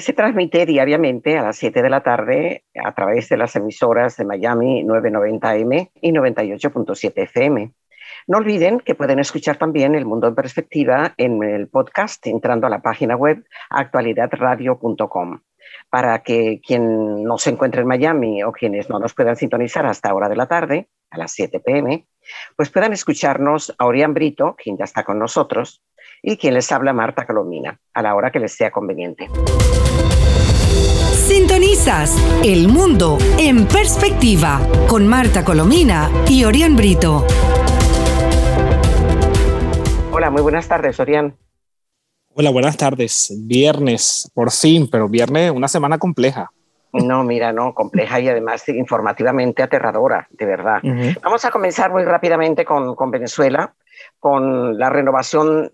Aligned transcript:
se 0.00 0.12
transmite 0.12 0.66
diariamente 0.66 1.38
a 1.38 1.42
las 1.42 1.56
7 1.56 1.82
de 1.82 1.90
la 1.90 2.02
tarde 2.02 2.64
a 2.82 2.94
través 2.94 3.28
de 3.28 3.36
las 3.36 3.56
emisoras 3.56 4.16
de 4.16 4.24
Miami 4.24 4.84
990M 4.84 5.90
y 6.00 6.12
98.7 6.12 7.12
FM. 7.16 7.72
No 8.28 8.38
olviden 8.38 8.80
que 8.80 8.94
pueden 8.94 9.18
escuchar 9.18 9.56
también 9.56 9.94
El 9.94 10.04
Mundo 10.04 10.28
en 10.28 10.34
Perspectiva 10.34 11.14
en 11.16 11.42
el 11.42 11.68
podcast 11.68 12.26
entrando 12.26 12.66
a 12.66 12.70
la 12.70 12.82
página 12.82 13.16
web 13.16 13.44
actualidadradio.com 13.70 15.40
para 15.90 16.22
que 16.22 16.60
quien 16.64 17.22
no 17.22 17.38
se 17.38 17.50
encuentre 17.50 17.82
en 17.82 17.88
Miami 17.88 18.42
o 18.42 18.52
quienes 18.52 18.88
no 18.88 18.98
nos 18.98 19.14
puedan 19.14 19.36
sintonizar 19.36 19.86
hasta 19.86 20.14
hora 20.14 20.28
de 20.28 20.36
la 20.36 20.46
tarde, 20.46 20.88
a 21.10 21.18
las 21.18 21.32
7 21.32 21.60
pm, 21.60 22.06
pues 22.56 22.70
puedan 22.70 22.92
escucarnos 22.92 23.74
a 23.78 23.86
Orián 23.86 24.14
Brito, 24.14 24.56
quien 24.56 24.76
ya 24.76 24.84
está 24.84 25.04
con 25.04 25.18
nosotros, 25.18 25.82
y 26.28 26.36
quien 26.36 26.54
les 26.54 26.70
habla 26.72 26.92
Marta 26.92 27.24
Colomina, 27.24 27.78
a 27.94 28.02
la 28.02 28.16
hora 28.16 28.32
que 28.32 28.40
les 28.40 28.52
sea 28.52 28.72
conveniente. 28.72 29.30
Sintonizas 31.12 32.16
El 32.44 32.66
Mundo 32.66 33.16
en 33.38 33.64
Perspectiva 33.68 34.60
con 34.88 35.06
Marta 35.06 35.44
Colomina 35.44 36.10
y 36.28 36.44
Orián 36.44 36.74
Brito. 36.74 37.24
Hola, 40.10 40.30
muy 40.30 40.42
buenas 40.42 40.66
tardes, 40.66 40.98
Orián. 40.98 41.36
Hola, 42.34 42.50
buenas 42.50 42.76
tardes. 42.76 43.32
Viernes, 43.46 44.28
por 44.34 44.50
fin, 44.50 44.88
pero 44.90 45.08
viernes, 45.08 45.52
una 45.52 45.68
semana 45.68 45.96
compleja. 45.96 46.50
No, 46.92 47.22
mira, 47.22 47.52
no, 47.52 47.72
compleja 47.72 48.18
y 48.18 48.28
además 48.28 48.68
informativamente 48.68 49.62
aterradora, 49.62 50.26
de 50.30 50.44
verdad. 50.44 50.80
Vamos 51.22 51.44
a 51.44 51.52
comenzar 51.52 51.92
muy 51.92 52.02
rápidamente 52.02 52.64
con, 52.64 52.96
con 52.96 53.12
Venezuela 53.12 53.75
con 54.26 54.76
la 54.76 54.90
renovación, 54.90 55.72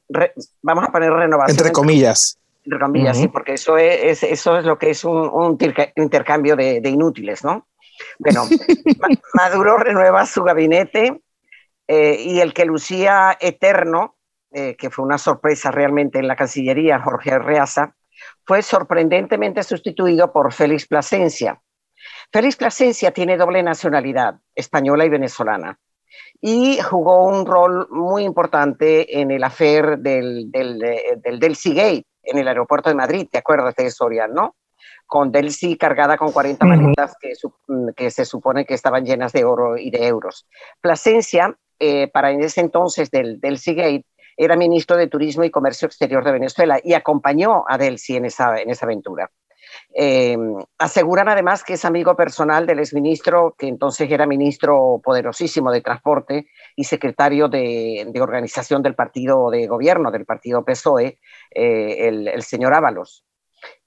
vamos 0.61 0.85
a 0.85 0.93
poner 0.93 1.11
renovación. 1.11 1.57
Entre 1.57 1.73
comillas. 1.73 2.39
Entre 2.67 2.79
comillas, 2.79 3.17
sí, 3.17 3.29
porque 3.29 3.55
eso 3.55 3.79
es, 3.79 4.23
eso 4.23 4.59
es 4.59 4.67
lo 4.67 4.77
que 4.79 4.91
es 4.91 5.05
un, 5.05 5.59
intercambio 5.97 6.55
de, 6.55 6.87
inútiles, 6.87 7.43
¿no? 7.45 7.67
Bueno, 8.19 8.45
Maduro 9.33 9.79
renueva 9.79 10.27
su 10.27 10.43
gabinete 10.43 11.23
eh, 11.89 12.17
y 12.21 12.41
el 12.41 12.53
que 12.53 12.67
lucía 12.67 13.39
eterno, 13.41 14.17
eh, 14.51 14.77
que 14.77 14.91
fue 14.91 15.07
una 15.07 15.17
sorpresa 15.17 15.71
realmente 15.71 16.19
en 16.19 16.29
la 16.29 16.37
Cancillería, 16.37 17.01
Jorge 17.01 17.31
Arreaza, 17.31 17.95
fue 18.45 18.61
sorprendentemente 18.61 19.63
sustituido 19.63 20.31
por 20.31 20.53
Félix 20.53 20.87
Plasencia. 20.87 21.59
Félix 22.31 22.57
Plasencia 22.57 23.13
tiene 23.13 23.39
doble 23.39 23.63
nacionalidad, 23.63 24.35
española 24.55 25.07
y 25.07 25.09
venezolana 25.09 25.79
y 26.41 26.79
jugó 26.81 27.27
un 27.27 27.47
rol 27.47 27.87
muy 27.91 28.25
importante 28.25 29.21
en 29.21 29.31
el 29.31 29.45
afer 29.45 29.99
del, 29.99 30.51
del, 30.51 30.79
del 30.79 31.39
Delcy 31.39 31.75
Gate 31.75 32.07
en 32.23 32.39
el 32.39 32.49
aeropuerto 32.49 32.89
de 32.89 32.95
Madrid, 32.95 33.29
¿te 33.31 33.39
acuerdas 33.39 33.75
de 33.75 33.87
eso, 33.87 34.09
¿no? 34.31 34.57
Con 35.07 35.31
Delcy 35.31 35.77
cargada 35.77 36.17
con 36.17 36.33
40 36.33 36.65
maletas 36.65 37.17
que, 37.21 37.33
mm, 37.69 37.89
que, 37.97 38.11
se 38.11 38.25
supone 38.25 38.65
que 38.65 38.75
estaban 38.75 39.05
llenas 39.05 39.33
de 39.33 39.45
oro 39.45 39.77
y 39.77 39.91
de 39.91 40.07
euros. 40.07 40.47
Plasencia, 40.81 41.57
eh, 41.79 42.09
para 42.09 42.31
en 42.31 42.43
ese 42.43 42.61
entonces 42.61 43.11
del 43.11 43.41
Delcy 43.41 43.75
Gate, 43.75 44.07
era 44.37 44.57
ministro 44.57 44.97
de 44.97 45.09
Turismo 45.09 45.45
y 45.45 45.51
Comercio 45.51 45.87
Exterior 45.87 46.25
de 46.25 46.33
Venezuela 46.33 46.81
y 46.83 46.95
acompañó 46.95 47.65
a 47.69 47.77
Delcy 47.77 48.17
en 48.17 48.25
esa, 48.25 48.57
en 48.57 48.71
esa 48.71 48.87
aventura. 48.87 49.31
Eh, 49.95 50.37
aseguran 50.79 51.29
además 51.29 51.63
que 51.65 51.75
es 51.75 51.85
amigo 51.85 52.17
personal 52.17 52.67
del 52.67 52.79
exministro, 52.79 53.55
que 53.59 53.69
entonces 53.69 54.11
era 54.11 54.27
ministro 54.27 55.01
poderosísimo 55.05 55.71
de 55.71 55.83
Transporte 55.83 56.49
y 56.77 56.85
secretario 56.85 57.49
de, 57.49 58.11
organización 58.21 58.83
del 58.83 58.95
partido 58.95 59.51
de 59.51 59.67
gobierno, 59.67 60.11
del 60.11 60.25
partido 60.25 60.65
PSOE, 60.65 61.19
eh, 61.51 62.09
el, 62.09 62.43
señor 62.43 62.75
Ábalos. 62.75 63.25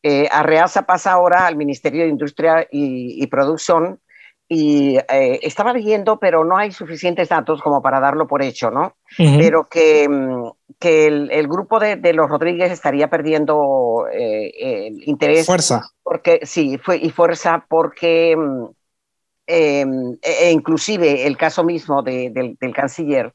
Eh, 0.03 0.27
Arreaza 0.31 0.85
pasa 0.85 1.11
ahora 1.11 1.47
al 1.47 1.57
Ministerio 1.57 2.03
de 2.03 2.09
Industria 2.09 2.67
y 2.71 3.25
Producción 3.27 3.99
y 4.47 4.97
eh, 4.97 5.39
estaba 5.41 5.73
leyendo, 5.73 6.19
pero 6.19 6.43
no 6.45 6.57
hay 6.57 6.71
suficientes 6.71 7.29
datos 7.29 7.61
como 7.61 7.81
para 7.81 7.99
darlo 7.99 8.27
por 8.27 8.43
hecho, 8.43 8.69
¿no? 8.69 8.95
Pero 9.17 9.67
que, 9.67 10.07
mm, 10.07 10.49
que 10.79 11.07
el, 11.07 11.47
grupo 11.47 11.79
de, 11.79 11.95
de, 11.95 12.13
los 12.13 12.29
Rodríguez 12.29 12.71
estaría 12.71 13.09
perdiendo 13.09 14.05
eh, 14.11 14.91
interés. 15.05 15.45
Fuerza. 15.45 15.81
Porque, 16.03 16.41
sí, 16.43 16.77
fue, 16.77 16.97
y 16.97 17.09
fuerza 17.09 17.65
porque, 17.67 18.35
mm, 18.37 18.65
em, 19.47 20.13
e, 20.21 20.47
e 20.47 20.51
inclusive 20.51 21.25
el 21.25 21.37
caso 21.37 21.63
mismo 21.63 22.03
del, 22.03 22.33
del, 22.33 22.73
canciller, 22.73 23.33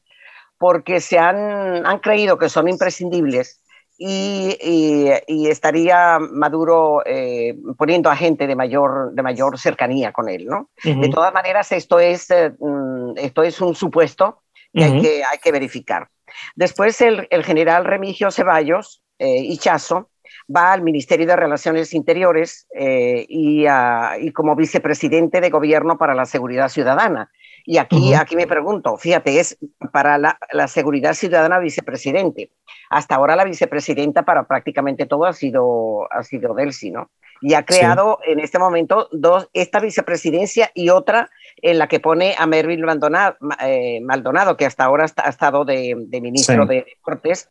porque 0.57 1.01
se 1.01 1.19
han, 1.19 1.85
han 1.85 1.99
creído 1.99 2.37
que 2.37 2.47
son 2.47 2.69
imprescindibles 2.69 3.60
y, 4.03 5.47
estaría 5.47 6.17
Maduro 6.19 7.03
eh, 7.05 7.55
poniendo 7.77 8.09
a 8.09 8.15
gente 8.15 8.47
de 8.47 8.55
mayor, 8.55 9.13
de 9.13 9.21
mayor 9.21 9.59
cercanía 9.59 10.11
con 10.11 10.27
él, 10.27 10.45
¿no? 10.45 10.69
De 10.83 11.09
todas 11.09 11.33
maneras, 11.33 11.71
esto 11.71 11.99
es, 11.99 12.29
eh, 12.31 12.51
mm, 12.57 13.17
esto 13.17 13.43
es 13.43 13.61
un 13.61 13.75
supuesto 13.75 14.41
que, 14.73 14.83
hay, 14.83 15.01
que 15.01 15.23
hay 15.23 15.37
que 15.37 15.51
verificar. 15.51 16.07
Después 16.55 16.99
el, 17.01 17.27
el 17.29 17.43
general 17.43 17.85
Remigio 17.85 18.31
Ceballos, 18.31 19.03
eh, 19.19 19.43
Hichazo, 19.43 20.09
va 20.53 20.73
al 20.73 20.81
Ministerio 20.81 21.27
de 21.27 21.35
Relaciones 21.35 21.93
Interiores 21.93 22.67
y, 22.73 23.65
y, 23.67 24.31
como 24.31 24.55
vicepresidente 24.55 25.41
de 25.41 25.49
Gobierno 25.49 25.97
para 25.97 26.15
la 26.15 26.25
Seguridad 26.25 26.69
Ciudadana. 26.69 27.29
Y 27.65 27.77
aquí, 27.77 28.13
aquí 28.13 28.35
me 28.35 28.47
pregunto, 28.47 28.97
fíjate, 28.97 29.39
es 29.39 29.57
para 29.91 30.17
la, 30.17 30.37
la, 30.51 30.67
seguridad 30.67 31.13
ciudadana 31.13 31.59
vicepresidente. 31.59 32.51
Hasta 32.89 33.15
ahora 33.15 33.35
la 33.35 33.43
vicepresidenta 33.43 34.23
para 34.23 34.47
prácticamente 34.47 35.05
todo 35.05 35.25
ha 35.25 35.33
sido, 35.33 36.11
ha 36.11 36.23
sido 36.23 36.53
Delcy, 36.53 36.91
¿no? 36.91 37.11
Y 37.41 37.55
ha 37.55 37.65
creado 37.65 38.19
en 38.25 38.39
este 38.39 38.59
momento 38.59 39.09
dos, 39.11 39.49
esta 39.53 39.79
vicepresidencia 39.79 40.69
y 40.75 40.89
otra 40.89 41.29
en 41.57 41.79
la 41.79 41.87
que 41.87 41.99
pone 41.99 42.35
a 42.37 42.45
Mervyn 42.45 42.81
Maldonado, 42.81 43.35
eh, 43.63 43.99
Maldonado 44.01 44.57
que 44.57 44.67
hasta 44.67 44.83
ahora 44.83 45.07
ha 45.15 45.29
estado 45.29 45.65
de, 45.65 45.95
de 45.97 46.21
ministro 46.21 46.67
de 46.67 46.85
Deportes 46.87 47.49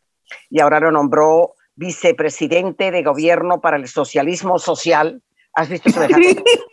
y 0.49 0.61
ahora 0.61 0.79
lo 0.79 0.91
nombró 0.91 1.55
vicepresidente 1.75 2.91
de 2.91 3.03
gobierno 3.03 3.59
para 3.59 3.75
el 3.75 3.87
socialismo 3.87 4.59
social. 4.59 5.21
¿Has 5.53 5.67
visto 5.67 5.89
eso? 5.89 6.05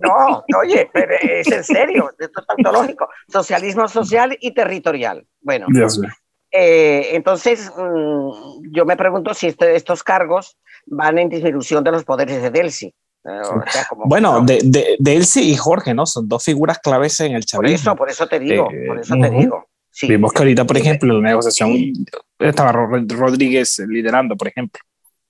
No, 0.00 0.44
oye, 0.58 0.88
pero 0.92 1.14
es 1.20 1.50
en 1.50 1.64
serio, 1.64 2.10
esto 2.18 2.40
es 2.40 2.46
tautológico. 2.46 3.08
Socialismo 3.28 3.88
social 3.88 4.36
y 4.40 4.52
territorial. 4.52 5.26
Bueno, 5.40 5.66
eh, 6.50 7.10
entonces 7.12 7.70
mm, 7.76 8.72
yo 8.72 8.84
me 8.86 8.96
pregunto 8.96 9.34
si 9.34 9.48
este, 9.48 9.76
estos 9.76 10.02
cargos 10.02 10.56
van 10.86 11.18
en 11.18 11.28
disminución 11.28 11.84
de 11.84 11.92
los 11.92 12.04
poderes 12.04 12.42
de 12.42 12.50
Delcy. 12.50 12.94
Eh, 13.24 13.42
bueno, 14.06 14.40
de, 14.42 14.60
de, 14.64 14.96
Delcy 14.98 15.50
y 15.50 15.56
Jorge, 15.56 15.92
¿no? 15.92 16.06
Son 16.06 16.28
dos 16.28 16.44
figuras 16.44 16.78
claves 16.78 17.20
en 17.20 17.34
el 17.34 17.44
chavismo. 17.44 17.96
Por 17.96 18.08
eso, 18.08 18.24
por 18.24 18.26
eso 18.26 18.26
te 18.26 18.38
digo, 18.38 18.68
por 18.86 19.00
eso 19.00 19.14
te 19.20 19.30
digo. 19.30 19.68
Vimos 20.02 20.32
que 20.32 20.38
ahorita, 20.38 20.64
por 20.64 20.76
ejemplo, 20.76 21.20
la 21.20 21.28
negociación 21.30 21.92
estaba 22.38 22.72
Rodríguez 22.72 23.80
liderando, 23.80 24.36
por 24.36 24.48
ejemplo. 24.48 24.80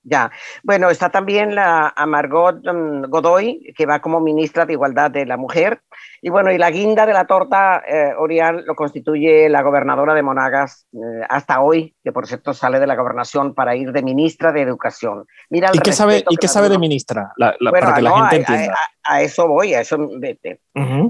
Ya, 0.03 0.31
bueno, 0.63 0.91
está 0.91 1.11
también 1.11 1.55
la 1.55 1.93
Margot 2.07 2.57
mm, 2.65 3.11
Godoy, 3.11 3.75
que 3.77 3.85
va 3.85 4.01
como 4.01 4.21
ministra 4.21 4.65
de 4.65 4.73
Igualdad 4.75 5.11
de 5.11 5.27
la 5.27 5.37
Mujer. 5.37 5.83
Y 6.23 6.31
bueno, 6.31 6.51
y 6.51 6.59
la 6.59 6.71
guinda 6.71 7.05
de 7.05 7.13
la 7.13 7.27
torta, 7.27 7.83
eh, 7.87 8.13
Orial, 8.17 8.65
lo 8.67 8.75
constituye 8.75 9.49
la 9.49 9.63
gobernadora 9.63 10.15
de 10.15 10.23
Monagas 10.23 10.87
eh, 10.93 11.27
hasta 11.29 11.61
hoy, 11.61 11.95
que 12.03 12.13
por 12.13 12.27
cierto 12.27 12.55
sale 12.55 12.81
de 12.81 12.87
la 12.87 12.97
gobernación 12.97 13.55
para 13.55 13.77
ir 13.77 13.93
de 13.93 14.03
ministra 14.03 14.53
de 14.53 14.63
Educación. 14.63 15.27
Mira 15.51 15.71
¿Y 15.73 15.79
qué 15.81 15.93
sabe, 15.93 16.25
¿y 16.29 16.37
qué 16.37 16.49
sabe 16.49 16.69
de 16.69 16.79
ministra? 16.79 17.33
para 17.37 17.95
que 17.95 18.03
la 18.03 18.17
gente 18.17 18.37
entienda. 18.37 18.77
A, 19.05 19.23
eso 19.23 19.49
voy, 19.49 19.75
a 19.75 19.81
eso 19.81 19.97
vete. 20.19 20.61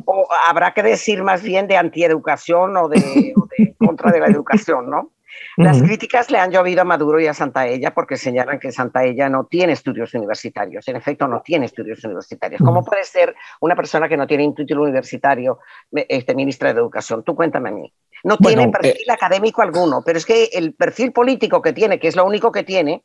O 0.04 0.28
habrá 0.48 0.72
que 0.72 0.82
decir 0.82 1.22
más 1.22 1.42
bien 1.42 1.66
de 1.66 1.76
antieducación 1.76 2.76
o 2.76 2.88
de, 2.88 3.34
o 3.36 3.46
de 3.56 3.74
contra 3.78 4.10
de 4.12 4.20
la 4.20 4.26
educación, 4.26 4.88
¿no? 4.88 5.12
Las 5.56 5.82
críticas 5.82 6.30
le 6.30 6.38
han 6.38 6.52
llovido 6.52 6.82
a 6.82 6.84
Maduro 6.84 7.20
y 7.20 7.26
a 7.26 7.34
Santaella 7.34 7.92
porque 7.92 8.16
señalan 8.16 8.60
que 8.60 8.70
Santaella 8.70 9.28
no 9.28 9.46
tiene 9.46 9.72
estudios 9.72 10.14
universitarios. 10.14 10.86
En 10.86 10.96
efecto, 10.96 11.26
no 11.26 11.42
tiene 11.42 11.66
estudios 11.66 12.02
universitarios. 12.04 12.60
¿Cómo 12.64 12.84
puede 12.84 13.04
ser 13.04 13.34
una 13.60 13.74
persona 13.74 14.08
que 14.08 14.16
no 14.16 14.26
tiene 14.26 14.46
un 14.46 14.54
título 14.54 14.84
universitario 14.84 15.58
este, 15.92 16.34
ministra 16.34 16.72
de 16.72 16.80
Educación? 16.80 17.24
Tú 17.24 17.34
cuéntame 17.34 17.70
a 17.70 17.72
mí. 17.72 17.92
No 18.24 18.36
tiene 18.36 18.68
perfil 18.68 19.08
eh, 19.08 19.12
académico 19.12 19.62
alguno, 19.62 20.02
pero 20.04 20.18
es 20.18 20.26
que 20.26 20.44
el 20.52 20.74
perfil 20.74 21.12
político 21.12 21.62
que 21.62 21.72
tiene, 21.72 21.98
que 21.98 22.08
es 22.08 22.16
lo 22.16 22.24
único 22.24 22.52
que 22.52 22.62
tiene, 22.62 23.04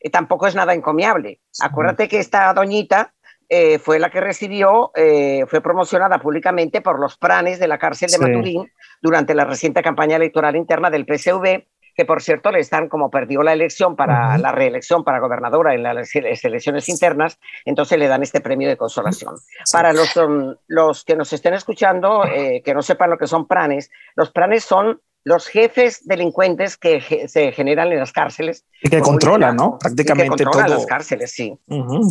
eh, 0.00 0.10
tampoco 0.10 0.46
es 0.46 0.54
nada 0.54 0.74
encomiable. 0.74 1.40
Acuérdate 1.60 2.08
que 2.08 2.18
esta 2.18 2.52
doñita 2.52 3.14
eh, 3.54 3.78
fue 3.78 3.98
la 3.98 4.08
que 4.08 4.22
recibió, 4.22 4.92
eh, 4.94 5.44
fue 5.46 5.60
promocionada 5.60 6.18
públicamente 6.20 6.80
por 6.80 6.98
los 6.98 7.18
pranes 7.18 7.58
de 7.58 7.68
la 7.68 7.76
cárcel 7.76 8.08
de 8.10 8.16
Maturín 8.16 8.72
durante 9.02 9.34
la 9.34 9.44
reciente 9.44 9.82
campaña 9.82 10.16
electoral 10.16 10.56
interna 10.56 10.88
del 10.88 11.04
PCV, 11.04 11.66
que 11.94 12.06
por 12.06 12.22
cierto 12.22 12.50
le 12.50 12.60
están, 12.60 12.88
como 12.88 13.10
perdió 13.10 13.42
la 13.42 13.52
elección 13.52 13.94
para 13.94 14.38
la 14.38 14.52
reelección 14.52 15.04
para 15.04 15.20
gobernadora 15.20 15.74
en 15.74 15.82
las 15.82 16.14
elecciones 16.14 16.88
internas, 16.88 17.38
entonces 17.66 17.98
le 17.98 18.08
dan 18.08 18.22
este 18.22 18.40
premio 18.40 18.70
de 18.70 18.78
consolación. 18.78 19.34
Para 19.70 19.92
los, 19.92 20.18
los 20.66 21.04
que 21.04 21.14
nos 21.14 21.30
estén 21.34 21.52
escuchando, 21.52 22.24
eh, 22.24 22.62
que 22.64 22.72
no 22.72 22.80
sepan 22.80 23.10
lo 23.10 23.18
que 23.18 23.26
son 23.26 23.46
pranes, 23.46 23.90
los 24.14 24.30
pranes 24.30 24.64
son 24.64 25.02
los 25.24 25.46
jefes 25.46 26.00
delincuentes 26.04 26.76
que 26.76 27.28
se 27.28 27.52
generan 27.52 27.92
en 27.92 27.98
las 27.98 28.12
cárceles. 28.12 28.64
Y 28.82 28.88
que 28.88 29.00
controlan, 29.00 29.56
¿no? 29.56 29.78
Prácticamente 29.78 30.44
todo. 30.44 30.60
las 30.66 30.86
cárceles, 30.86 31.30
sí. 31.30 31.56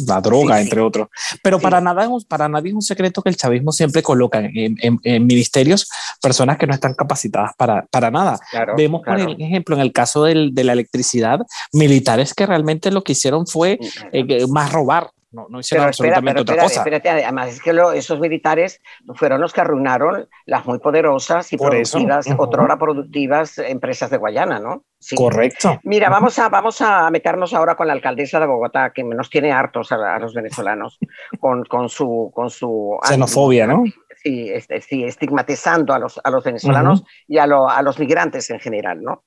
la 0.08 0.22
droga, 0.22 0.62
entre 0.62 0.80
otros. 0.80 1.10
Pero 1.44 1.60
para, 1.60 1.82
nada, 1.82 2.08
para 2.28 2.48
nadie 2.48 2.70
es 2.70 2.76
un 2.76 2.82
secreto 2.82 3.22
que 3.22 3.30
el 3.30 3.36
chavismo 3.36 3.72
siempre 3.72 4.02
coloca 4.02 4.40
en, 4.42 4.78
ministerios 5.26 5.90
personas 6.22 6.58
que 6.58 6.68
no 6.68 6.74
están 6.74 6.94
capacitadas 6.94 7.52
para, 7.58 7.86
para 7.88 8.10
nada. 8.10 8.40
Vemos, 8.78 9.02
por 9.06 9.20
ejemplo, 9.20 9.76
en 9.76 9.82
el 9.82 9.92
caso 9.92 10.24
del, 10.24 10.54
de 10.54 10.64
la 10.64 10.74
electricidad, 10.74 11.40
militares 11.74 12.34
que 12.34 12.46
realmente 12.46 12.92
lo 12.92 13.04
que 13.04 13.12
hicieron 13.12 13.46
fue 13.46 13.78
eh, 14.14 14.48
más 14.48 14.72
robar 14.72 15.12
no, 15.32 15.48
no 15.50 15.60
hicieron 15.60 15.88
absolutamente 15.88 16.42
otra 16.42 16.64
cosa. 16.64 16.80
Espérate, 16.82 17.10
además 17.10 17.50
es 17.50 17.62
que 17.62 17.72
esos 17.96 18.20
militares 18.20 18.82
fueron 19.16 19.40
los 19.40 19.54
que 19.54 19.62
arruinaron 19.62 20.28
las 20.46 20.66
muy 20.66 20.80
poderosas 20.80 21.52
y 21.54 21.58
Por 21.58 21.70
productivas, 21.70 22.28
otrora 22.38 22.78
productivas 22.78 23.58
empresas 23.58 24.10
de 24.10 24.18
Guayana, 24.18 24.60
¿no? 24.60 24.84
Correcto. 25.16 25.80
Mira, 25.84 26.10
vamos 26.10 26.38
a, 26.38 26.50
vamos 26.50 26.82
a 26.82 27.10
meternos 27.10 27.54
ahora 27.54 27.76
con 27.76 27.88
la 27.88 27.94
alcaldesa 27.94 28.40
de 28.40 28.46
Bogotá, 28.46 28.92
que 28.94 29.04
nos 29.04 29.30
tiene 29.30 29.52
hartos 29.52 29.92
a, 29.92 30.20
los 30.20 30.34
venezolanos, 30.34 31.00
con, 31.40 31.64
con, 31.66 31.90
su, 31.90 32.32
con 32.36 32.50
su... 32.50 33.00
Xenofobia, 33.04 33.66
¿no? 33.66 33.84
Sí, 34.22 34.50
este, 34.50 34.82
sí, 34.82 35.04
estigmatizando 35.04 35.94
a 35.94 36.00
los, 36.00 36.20
a 36.24 36.30
los 36.30 36.44
venezolanos 36.44 37.04
y 37.28 37.40
a, 37.40 37.44
a 37.46 37.82
los 37.82 38.00
migrantes 38.00 38.50
en 38.52 38.60
general, 38.60 39.02
¿no? 39.02 39.24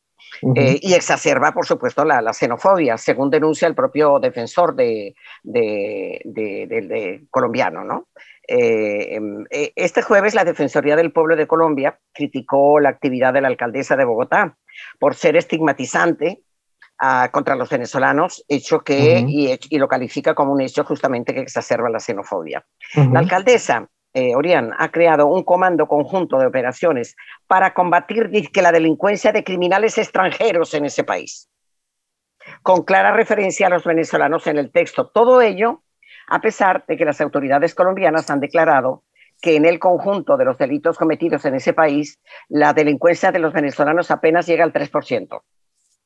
Eh, 0.56 0.78
y 0.81 0.94
exacerba, 0.94 1.52
por 1.52 1.66
supuesto, 1.66 2.04
la, 2.04 2.32
xenofobia, 2.32 2.96
según 2.98 3.31
denuncia 3.31 3.69
el 3.69 3.75
propio 3.75 4.19
defensor 4.19 4.75
de, 4.75 5.14
de, 5.42 7.25
colombiano. 7.31 7.84
¿no? 7.84 8.08
Eh, 8.46 9.16
em, 9.16 9.44
eh, 9.50 9.72
este 9.76 10.02
jueves 10.02 10.34
la 10.34 10.44
Defensoría 10.44 10.96
del 10.96 11.12
Pueblo 11.12 11.36
de 11.36 11.46
Colombia 11.46 11.98
criticó 12.12 12.78
la 12.78 12.90
actividad 12.90 13.32
de 13.32 13.40
la 13.40 13.48
alcaldesa 13.48 13.96
de 13.96 14.04
Bogotá 14.04 14.56
por 14.98 15.14
ser 15.14 15.36
estigmatizante 15.36 16.42
ah, 16.98 17.31
contra 17.32 17.56
los 17.56 17.70
venezolanos, 17.70 18.44
hecho 18.48 18.81
que, 18.81 19.25
y, 19.26 19.78
lo 19.78 19.88
califica 19.88 20.34
como 20.34 20.52
un 20.52 20.60
hecho 20.60 20.84
justamente 20.84 21.32
que 21.32 21.40
exacerba 21.40 21.88
la 21.88 22.00
xenofobia. 22.00 22.64
La 22.94 23.20
alcaldesa 23.20 23.88
eh, 24.14 24.37
Orián, 24.37 24.70
ha 24.78 24.90
creado 24.90 25.26
un 25.26 25.43
comando 25.43 25.88
conjunto 25.88 26.38
de 26.38 26.46
operaciones 26.46 27.16
para 27.49 27.75
combatir 27.75 28.31
la 28.55 28.70
delincuencia 28.70 29.32
de 29.32 29.43
criminales 29.43 29.99
extranjeros 29.99 30.72
en 30.75 30.84
ese 30.84 31.02
país, 31.02 31.50
con 32.62 32.84
clara 32.84 33.12
referencia 33.12 33.66
a 33.66 33.70
los 33.70 33.84
venezolanos 33.84 34.46
en 34.46 34.58
el 34.58 34.70
texto. 34.70 35.08
Todo 35.08 35.43
ello 35.43 35.82
a 36.28 36.40
pesar 36.40 36.84
de 36.87 36.96
que 36.96 37.05
las 37.05 37.20
autoridades 37.20 37.75
colombianas 37.75 38.31
han 38.31 38.40
declarado 38.40 39.02
que 39.43 39.56
en 39.56 39.66
el 39.66 39.78
conjunto 39.78 40.37
de 40.37 40.44
los 40.44 40.56
delitos 40.56 40.96
cometidos 40.96 41.44
en 41.44 41.56
ese 41.56 41.72
país, 41.72 42.19
la 42.49 42.72
delincuencia 42.72 43.32
de 43.32 43.40
los 43.40 43.52
venezolanos 43.52 44.10
apenas 44.10 44.46
llega 44.46 44.64
al 44.64 44.72
3%. 44.72 45.43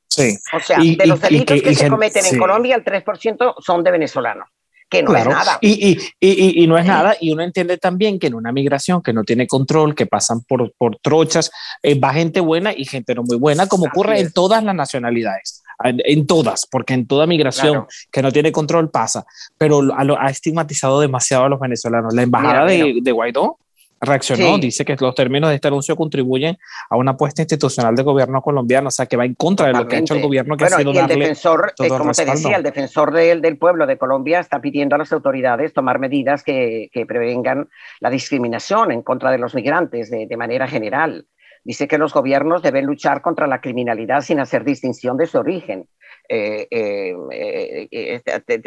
Sí. 0.09 0.39
O 0.55 0.61
sea, 0.61 0.79
de 0.79 1.07
los 1.07 1.21
delitos 1.21 1.61
que, 1.61 1.75
se 1.75 1.89
cometen 1.89 2.25
en 2.25 2.39
Colombia, 2.39 2.75
el 2.75 2.85
3% 2.85 3.55
son 3.61 3.85
de 3.85 3.91
venezolanos 3.91 4.49
que 4.89 5.03
no 5.03 5.15
es 5.15 5.27
nada. 5.27 5.59
Y, 5.61 5.99
y, 6.21 6.63
y, 6.63 6.67
no 6.67 6.79
es 6.79 6.87
nada, 6.87 7.17
y 7.21 7.33
uno 7.33 7.43
entiende 7.43 7.77
también 7.79 8.19
que 8.19 8.29
en 8.29 8.35
una 8.35 8.53
migración 8.53 9.03
que 9.03 9.13
no 9.13 9.25
tiene 9.25 9.47
control, 9.47 9.95
que 9.95 10.07
pasan 10.07 10.41
por, 10.43 10.73
por 10.77 10.97
trochas, 10.99 11.51
eh, 11.83 11.99
va 11.99 12.13
gente 12.13 12.41
buena 12.41 12.73
y 12.73 12.85
gente 12.85 13.15
no 13.15 13.23
muy 13.23 13.37
buena, 13.37 13.67
como 13.67 13.87
ocurre 13.87 14.21
en 14.21 14.33
todas 14.33 14.63
las 14.65 14.75
nacionalidades, 14.75 15.63
en, 15.85 16.27
todas, 16.27 16.67
porque 16.71 16.95
en 16.95 17.07
toda 17.07 17.27
migración 17.27 17.87
que 18.11 18.23
no 18.23 18.33
tiene 18.33 18.51
control 18.53 18.91
pasa, 18.91 19.25
pero 19.57 19.83
ha 19.97 20.31
estigmatizado 20.31 21.01
demasiado 21.01 21.45
a 21.45 21.49
los 21.49 21.61
venezolanos. 21.61 22.15
La 22.15 22.23
embajada 22.23 22.65
de, 22.65 22.99
de 23.01 23.13
Guaidó 23.13 23.59
reaccionó, 24.01 24.59
dice 24.59 24.85
que 24.85 24.97
los 25.01 25.15
términos 25.15 25.51
de 25.51 25.57
este 25.57 25.69
anuncio 25.69 25.97
contribuyen 25.97 26.57
a 26.91 26.97
una 26.97 27.13
apuesta 27.13 27.43
institucional 27.43 27.95
del 27.95 28.05
gobierno 28.05 28.43
colombiano, 28.43 28.89
o 28.89 28.91
sea, 28.91 29.07
que 29.07 29.17
va 29.17 29.25
en 29.25 29.35
contra 29.35 29.67
de 29.69 29.73
lo 29.73 29.89
que 29.89 29.97
ha 29.97 29.99
hecho 30.01 30.15
el 30.15 30.23
gobierno, 30.23 30.57
que 30.57 30.65
ha 30.65 30.71
sido 30.71 30.93
y 30.93 30.99
el 30.99 31.07
defensor, 31.07 31.73
eh, 31.79 31.89
como 31.89 32.13
te 32.13 32.25
decía, 32.25 32.57
el 32.57 32.63
defensor 32.63 33.13
del, 33.13 33.41
del, 33.41 33.59
pueblo 33.59 33.87
de 33.87 33.99
Colombia 33.99 34.41
está 34.41 34.61
pidiendo 34.61 34.95
a 34.95 34.99
las 34.99 35.13
autoridades 35.13 35.73
tomar 35.73 35.99
medidas 35.99 36.43
que, 36.43 36.91
que 36.93 37.07
prevengan 37.07 37.69
la 38.01 38.11
discriminación 38.11 38.93
en 38.93 39.03
contra 39.03 39.31
de 39.31 39.39
los 39.39 39.55
migrantes 39.55 40.11
de, 40.11 40.27
de 40.27 40.37
manera 40.37 40.69
general. 40.69 41.27
Dice 41.65 41.89
que 41.89 41.99
los 41.99 42.15
gobiernos 42.15 42.63
deben 42.63 42.87
luchar 42.87 43.21
contra 43.21 43.47
la 43.47 43.61
criminalidad 43.61 44.23
sin 44.23 44.41
hacer 44.41 44.65
distinción 44.65 45.17
de 45.17 45.27
su 45.27 45.39
origen, 45.39 45.89
eh, 46.29 46.67
eh, 46.71 48.23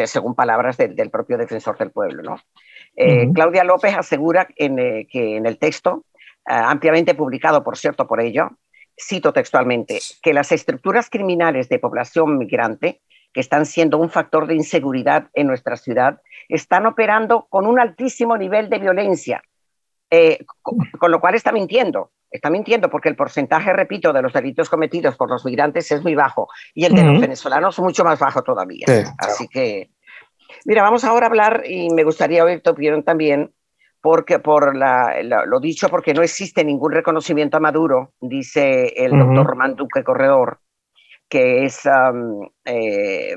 según 0.06 0.36
palabras 0.36 0.78
del 0.78 1.10
propio 1.10 1.38
defensor 1.38 1.78
del 1.78 1.92
pueblo, 1.92 2.22
¿no? 2.22 2.38
Eh, 2.96 3.32
Claudia 3.34 3.64
López 3.64 3.96
asegura 3.96 4.48
eh, 4.56 5.08
que 5.10 5.38
en 5.38 5.46
el 5.46 5.58
texto, 5.58 6.06
eh, 6.48 6.54
ampliamente 6.54 7.16
publicado, 7.16 7.64
por 7.64 7.78
cierto, 7.78 8.08
por 8.08 8.22
ello, 8.22 8.50
cito 9.00 9.34
textualmente, 9.34 10.00
que 10.22 10.34
las 10.34 10.52
estructuras 10.52 11.10
criminales 11.10 11.70
de 11.70 11.80
población 11.80 12.38
migrante, 12.38 13.02
que 13.34 13.40
están 13.40 13.66
siendo 13.66 13.98
un 13.98 14.10
factor 14.10 14.46
de 14.46 14.56
inseguridad 14.56 15.30
en 15.34 15.48
nuestra 15.48 15.78
ciudad, 15.78 16.22
están 16.50 16.86
operando 16.86 17.48
con 17.50 17.66
un 17.66 17.80
altísimo 17.80 18.38
nivel 18.38 18.70
de 18.70 18.80
violencia, 18.80 19.42
con, 20.62 21.12
lo 21.12 21.22
cual 21.22 21.36
está 21.36 21.54
mintiendo. 21.54 22.12
Está 22.30 22.50
mintiendo 22.50 22.90
porque 22.90 23.10
el 23.10 23.16
porcentaje, 23.16 23.74
repito, 23.74 24.12
de 24.14 24.22
los 24.22 24.34
delitos 24.34 24.70
cometidos 24.70 25.16
por 25.16 25.30
los 25.30 25.46
migrantes 25.46 25.92
es 25.92 26.02
muy 26.02 26.16
bajo 26.16 26.50
y 26.74 26.86
el 26.86 26.94
de 26.94 27.04
los 27.04 27.20
venezolanos 27.20 27.80
mucho 27.80 28.04
más 28.04 28.20
bajo 28.20 28.42
todavía. 28.42 28.86
Así 29.18 29.48
que 29.48 29.92
Mira, 30.66 30.84
vamos 30.84 31.04
ahora 31.04 31.26
a 31.26 31.30
hablar, 31.30 31.64
y 31.66 31.90
me 31.90 32.04
gustaría 32.04 32.44
oír 32.44 32.62
tu 32.62 32.72
opinión 32.72 33.04
también, 33.04 33.52
porque 34.02 34.40
por 34.40 34.76
lo 34.76 35.60
dicho, 35.60 35.90
porque 35.90 36.14
no 36.14 36.22
existe 36.24 36.64
ningún 36.64 36.92
reconocimiento 36.92 37.58
a 37.58 37.60
Maduro, 37.60 38.14
dice 38.20 38.94
el 38.96 39.18
doctor 39.18 39.46
Román 39.46 39.76
Duque 39.76 40.04
Corredor, 40.04 40.60
que 41.30 41.66
es, 41.66 41.88
eh, 42.66 43.36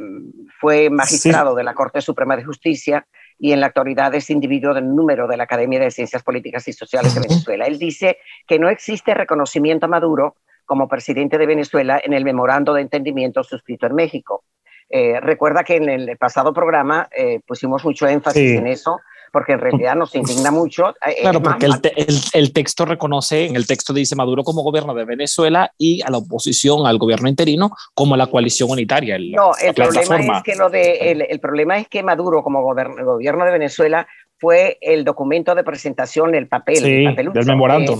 fue 0.58 0.90
magistrado 0.90 1.54
de 1.54 1.64
la 1.64 1.74
Corte 1.74 2.00
Suprema 2.00 2.36
de 2.36 2.44
Justicia 2.44 3.06
y 3.38 3.52
en 3.52 3.60
la 3.60 3.66
actualidad 3.66 4.14
es 4.14 4.30
individuo 4.30 4.74
del 4.74 4.94
número 4.94 5.28
de 5.28 5.36
la 5.36 5.44
Academia 5.44 5.78
de 5.78 5.90
Ciencias 5.90 6.22
Políticas 6.22 6.66
y 6.66 6.72
Sociales 6.72 7.14
de 7.14 7.20
Venezuela. 7.20 7.66
Él 7.66 7.78
dice 7.78 8.18
que 8.46 8.58
no 8.58 8.68
existe 8.68 9.14
reconocimiento 9.14 9.86
a 9.86 9.88
Maduro 9.88 10.36
como 10.64 10.88
presidente 10.88 11.38
de 11.38 11.46
Venezuela 11.46 12.00
en 12.02 12.14
el 12.14 12.24
memorando 12.24 12.74
de 12.74 12.80
entendimiento 12.80 13.44
suscrito 13.44 13.86
en 13.86 13.94
México. 13.94 14.44
Eh, 14.90 15.18
recuerda 15.20 15.64
que 15.64 15.76
en 15.76 15.88
el 15.88 16.16
pasado 16.16 16.52
programa 16.52 17.08
eh, 17.16 17.40
pusimos 17.46 17.84
mucho 17.84 18.06
énfasis 18.06 18.58
en 18.58 18.66
eso, 18.66 19.00
porque 19.32 19.52
en 19.52 19.58
realidad 19.58 19.96
nos 19.96 20.14
indigna 20.14 20.50
mucho. 20.52 20.90
Eh, 21.04 21.22
claro, 21.22 21.42
porque 21.42 21.66
el, 21.66 22.52
texto 22.52 22.84
reconoce, 22.84 23.46
en 23.46 23.56
el 23.56 23.66
texto 23.66 23.92
dice 23.92 24.14
Maduro 24.14 24.44
como 24.44 24.62
gobierno 24.62 24.94
de 24.94 25.04
Venezuela 25.04 25.72
y 25.76 26.00
a 26.02 26.10
la 26.10 26.18
oposición, 26.18 26.86
al 26.86 26.98
gobierno 26.98 27.28
interino, 27.28 27.72
como 27.94 28.16
la 28.16 28.28
coalición 28.28 28.70
unitaria. 28.70 29.18
no, 29.18 29.50
el 29.60 29.74
problema, 29.74 30.38
es 30.38 30.42
que 30.44 30.54
lo 30.54 30.70
de, 30.70 31.26
el, 31.28 31.40
problema 31.40 31.78
es 31.78 31.88
que 31.88 32.02
Maduro 32.02 32.42
como 32.44 32.62
gobierno 32.62 33.44
de 33.44 33.50
Venezuela 33.50 34.06
fue 34.44 34.76
el 34.82 35.04
documento 35.04 35.54
de 35.54 35.64
presentación, 35.64 36.34
el 36.34 36.48
papel, 36.48 36.84
el 36.84 37.16
del 37.16 37.46
memorando. 37.46 37.96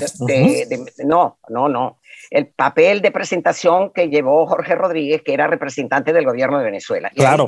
no, 1.07 1.39
no, 1.49 1.69
no 1.71 1.99
el 2.31 2.49
papel 2.49 3.01
de 3.01 3.11
presentación 3.11 3.91
que 3.91 4.09
llevó 4.09 4.47
Jorge 4.47 4.75
Rodríguez, 4.75 5.23
que 5.23 5.35
era 5.35 5.47
representante 5.47 6.13
del 6.13 6.25
gobierno 6.25 6.59
de 6.59 6.65
Venezuela. 6.65 7.11
claro. 7.15 7.47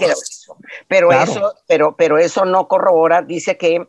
Pero, 0.87 1.13
Eso, 1.13 1.55
pero, 1.67 1.97
pero 1.97 2.19
eso 2.19 2.45
no 2.45 2.69
corrobora, 2.69 3.23
dice 3.23 3.57
que 3.57 3.87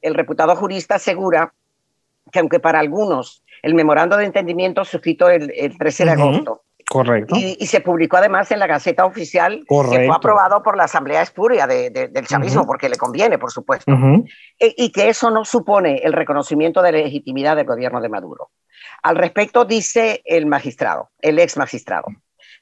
el 0.00 0.14
reputado 0.14 0.56
jurista 0.56 0.94
asegura 0.94 1.52
que 2.32 2.38
aunque 2.38 2.60
para 2.60 2.78
algunos 2.78 3.44
el 3.62 3.74
memorando 3.74 4.16
de 4.16 4.24
entendimiento 4.24 4.84
suscrito 4.84 5.28
el, 5.28 5.76
13 5.78 6.04
de 6.04 6.10
agosto, 6.10 6.62
Correcto. 6.90 7.34
Y, 7.36 7.66
se 7.66 7.80
publicó 7.80 8.16
además 8.16 8.50
en 8.50 8.58
la 8.58 8.66
Gaceta 8.66 9.04
Oficial, 9.04 9.62
que 9.68 9.74
fue 10.06 10.10
aprobado 10.10 10.62
por 10.62 10.74
la 10.76 10.84
Asamblea 10.84 11.20
Espuria 11.20 11.66
del 11.66 12.26
chavismo, 12.26 12.66
porque 12.66 12.88
le 12.88 12.96
conviene, 12.96 13.38
por 13.38 13.52
supuesto. 13.52 13.92
E, 14.58 14.74
y 14.76 14.90
que 14.90 15.10
eso 15.10 15.30
no 15.30 15.44
supone 15.44 15.98
el 15.98 16.14
reconocimiento 16.14 16.80
de 16.80 16.92
la 16.92 16.98
legitimidad 16.98 17.56
del 17.56 17.66
gobierno 17.66 18.00
de 18.00 18.08
Maduro. 18.08 18.52
Al 19.02 19.16
respecto, 19.16 19.66
dice 19.66 20.22
el 20.24 20.46
magistrado, 20.46 21.10
el 21.20 21.38
ex 21.38 21.58
magistrado. 21.58 22.06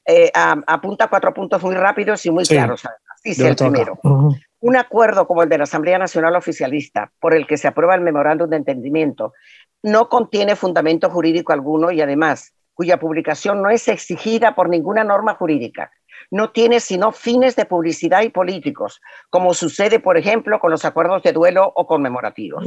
Eh, 0.04 0.30
apunta 0.35 1.09
cuatro 1.09 1.33
puntos 1.33 1.62
muy 1.62 1.76
rápidos 1.76 2.26
y 2.26 2.30
muy 2.30 2.45
claros. 2.45 2.83
Dice 3.23 3.47
el 3.47 3.54
primero. 3.54 3.99
Un 4.02 4.76
acuerdo 4.76 5.28
como 5.28 5.45
el 5.45 5.49
de 5.49 5.59
la 5.59 5.64
Asamblea 5.64 5.99
Nacional 5.99 6.35
Oficialista, 6.35 7.12
por 7.21 7.33
el 7.33 7.47
que 7.47 7.56
se 7.56 7.68
aprueba 7.68 7.95
el 7.95 8.00
memorándum 8.00 8.50
de 8.50 8.56
entendimiento, 8.56 9.35
no 9.83 10.09
contiene 10.09 10.56
fundamento 10.56 11.11
jurídico 11.11 11.52
alguno 11.52 11.92
y 11.92 12.00
además 12.00 12.56
cuya 12.76 12.99
publicación 12.99 13.62
no 13.62 13.71
es 13.71 13.88
exigida 13.88 14.54
por 14.54 14.68
ninguna 14.68 15.02
norma 15.02 15.35
jurídica. 15.35 15.90
no 16.30 16.50
tiene 16.50 16.80
sino 16.80 17.12
fines 17.12 17.54
de 17.56 17.66
publicidad 17.66 18.23
y 18.23 18.30
políticos, 18.30 19.00
como 19.30 19.54
sucede, 19.54 20.00
por 20.00 20.16
ejemplo, 20.16 20.59
con 20.59 20.73
los 20.73 20.85
acuerdos 20.85 21.23
de 21.23 21.33
duelo 21.33 21.73
o 21.76 21.87
conmemorativos. 21.87 22.66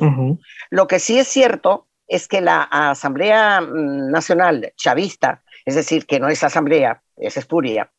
Lo 0.69 0.87
que 0.87 0.99
sí 0.99 1.19
es 1.19 1.27
cierto 1.27 1.87
es 2.07 2.27
que 2.27 2.41
la 2.41 2.63
Asamblea 2.63 3.61
mm, 3.61 4.11
Nacional 4.11 4.73
Chavista, 4.75 5.43
es 5.65 5.75
decir, 5.75 6.05
que 6.05 6.19
no 6.19 6.29
es 6.29 6.43
asamblea, 6.43 7.01
es 7.17 7.37
espuria, 7.37 7.91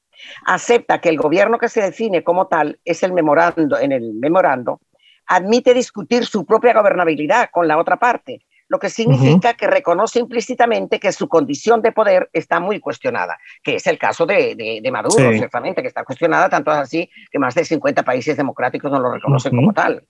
acepta 0.46 1.00
que 1.00 1.10
el 1.10 1.18
gobierno 1.18 1.58
que 1.58 1.68
se 1.68 1.82
define 1.82 2.24
como 2.24 2.46
tal 2.48 2.78
es 2.84 3.02
el 3.02 3.12
memorando, 3.12 3.78
en 3.78 3.92
el 3.92 4.14
memorando, 4.14 4.80
admite 5.26 5.74
discutir 5.74 6.26
su 6.26 6.44
propia 6.44 6.72
gobernabilidad 6.72 7.50
con 7.52 7.68
la 7.68 7.78
otra 7.78 7.98
parte, 7.98 8.46
lo 8.70 8.78
que 8.78 8.88
significa 8.88 9.54
que 9.54 9.66
reconoce 9.66 10.20
implícitamente 10.20 11.00
que 11.00 11.10
su 11.10 11.28
condición 11.28 11.82
de 11.82 11.90
poder 11.90 12.30
está 12.32 12.60
muy 12.60 12.78
cuestionada, 12.78 13.36
que 13.64 13.74
es 13.74 13.86
el 13.88 13.98
caso 13.98 14.26
de, 14.26 14.80
Maduro, 14.92 15.32
ciertamente, 15.32 15.82
que 15.82 15.88
está 15.88 16.04
cuestionada, 16.04 16.48
tanto 16.48 16.70
así 16.70 17.10
que 17.32 17.40
más 17.40 17.56
de 17.56 17.64
50 17.64 18.04
países 18.04 18.36
democráticos 18.36 18.92
no 18.92 19.00
lo 19.00 19.12
reconocen 19.12 19.56
como 19.56 19.72
tal. 19.72 20.04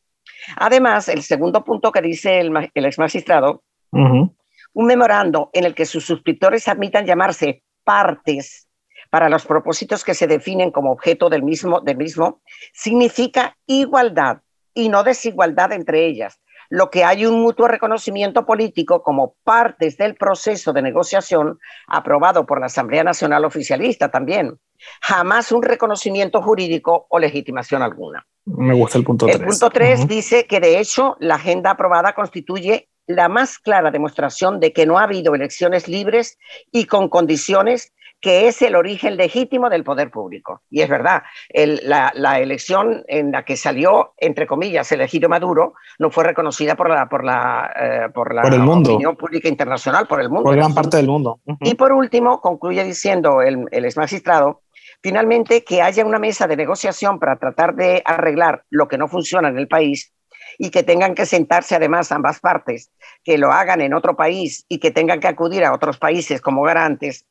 Además, 0.57 1.09
el 1.09 1.23
segundo 1.23 1.65
punto 1.65 1.91
que 1.91 2.03
dice 2.03 2.39
el, 2.39 2.53
el 2.75 2.85
ex 2.85 2.99
magistrado, 2.99 3.63
un 3.93 4.87
memorando 4.87 5.49
en 5.55 5.65
el 5.65 5.75
que 5.75 5.87
sus 5.87 6.05
suscriptores 6.05 6.69
admitan 6.69 7.07
llamarse 7.07 7.63
partes 7.83 8.69
para 9.09 9.31
los 9.31 9.47
propósitos 9.47 10.05
que 10.05 10.13
se 10.13 10.27
definen 10.27 10.71
como 10.71 10.93
objeto 10.93 11.31
del 11.31 11.43
mismo, 11.43 11.81
del 11.81 11.97
mismo 11.97 12.43
significa 12.75 13.57
igualdad 13.67 14.43
y 14.75 14.91
no 14.91 15.03
desigualdad 15.03 15.73
entre 15.73 16.05
ellas, 16.05 16.39
lo 16.71 16.89
que 16.89 17.05
hay 17.05 17.27
un 17.27 17.43
mutuo 17.43 17.69
reconocimiento 17.69 18.47
político 18.47 19.03
como 19.03 19.35
partes 19.45 19.99
del 19.99 20.15
proceso 20.15 20.73
de 20.73 20.83
negociación 20.83 21.59
aprobado 21.89 22.47
por 22.47 22.61
la 22.61 22.67
Asamblea 22.67 23.03
Nacional 23.03 23.45
Oficialista 23.45 24.11
también. 24.11 24.57
Jamás 25.03 25.53
un 25.53 25.63
reconocimiento 25.63 26.41
jurídico 26.41 27.07
o 27.11 27.19
legitimación 27.19 27.83
alguna. 27.83 28.25
Me 28.47 28.73
gusta 28.75 28.99
el 28.99 29.05
punto 29.05 29.27
3. 29.27 29.41
El 29.41 29.47
punto 29.47 29.69
3 29.69 30.07
dice 30.07 30.47
que 30.47 30.61
de 30.61 30.79
hecho 30.79 31.17
la 31.19 31.35
agenda 31.35 31.73
aprobada 31.73 32.15
constituye 32.15 32.89
la 33.07 33.29
más 33.29 33.59
clara 33.59 33.91
demostración 33.91 34.61
de 34.61 34.73
que 34.73 34.87
no 34.87 34.99
ha 34.99 35.03
habido 35.03 35.35
elecciones 35.35 35.89
libres 35.89 36.39
y 36.71 36.87
con 36.87 37.09
condiciones 37.09 37.93
que 38.21 38.49
es 38.49 38.61
el 38.61 38.77
origen 38.77 39.17
legítimo 39.17 39.71
del 39.71 39.83
poder 39.83 40.11
público. 40.11 40.63
Y 40.71 40.83
es 40.83 40.89
verdad, 40.89 41.23
la, 41.55 42.39
elección 42.41 43.03
en 43.09 43.33
la 43.33 43.45
que 43.45 43.57
salió, 43.57 44.13
entre 44.19 44.47
comillas, 44.47 44.93
elegido 44.93 45.29
Maduro, 45.29 45.75
no 45.99 46.11
fue 46.11 46.25
reconocida 46.25 46.77
por 46.77 46.91
la, 46.91 47.09
por 47.09 47.25
la, 47.25 47.73
eh, 47.81 48.09
por 48.13 48.35
la 48.35 48.43
opinión 48.43 49.17
pública 49.17 49.49
internacional, 49.49 50.07
por 50.07 50.21
el 50.21 50.29
mundo. 50.29 50.45
Por 50.45 50.57
gran 50.57 50.75
parte 50.75 50.99
del 50.99 51.07
mundo. 51.07 51.41
Y 51.61 51.75
por 51.75 51.93
último, 51.93 52.41
concluye 52.41 52.85
diciendo 52.85 53.41
el, 53.41 53.65
el 53.71 53.85
ex 53.87 53.97
magistrado, 53.97 54.63
finalmente, 55.03 55.65
que 55.65 55.81
haya 55.81 56.05
una 56.05 56.19
mesa 56.19 56.47
de 56.47 56.57
negociación 56.57 57.19
para 57.19 57.37
tratar 57.37 57.75
de 57.75 58.03
arreglar 58.05 58.65
lo 58.69 58.87
que 58.87 58.99
no 58.99 59.09
funciona 59.09 59.49
en 59.49 59.59
el 59.59 59.69
país 59.69 60.13
y 60.59 60.71
que 60.71 60.83
tengan 60.83 61.15
que 61.15 61.27
sentarse 61.27 61.75
además 61.75 62.13
ambas 62.13 62.41
partes, 62.41 62.91
que 63.25 63.39
lo 63.39 63.51
hagan 63.51 63.81
en 63.81 63.95
otro 63.95 64.17
país 64.17 64.67
y 64.69 64.79
que 64.79 64.91
tengan 64.91 65.21
que 65.21 65.29
acudir 65.29 65.65
a 65.65 65.73
otros 65.73 65.99
países 65.99 66.41
como 66.41 66.63
garantes, 66.63 67.27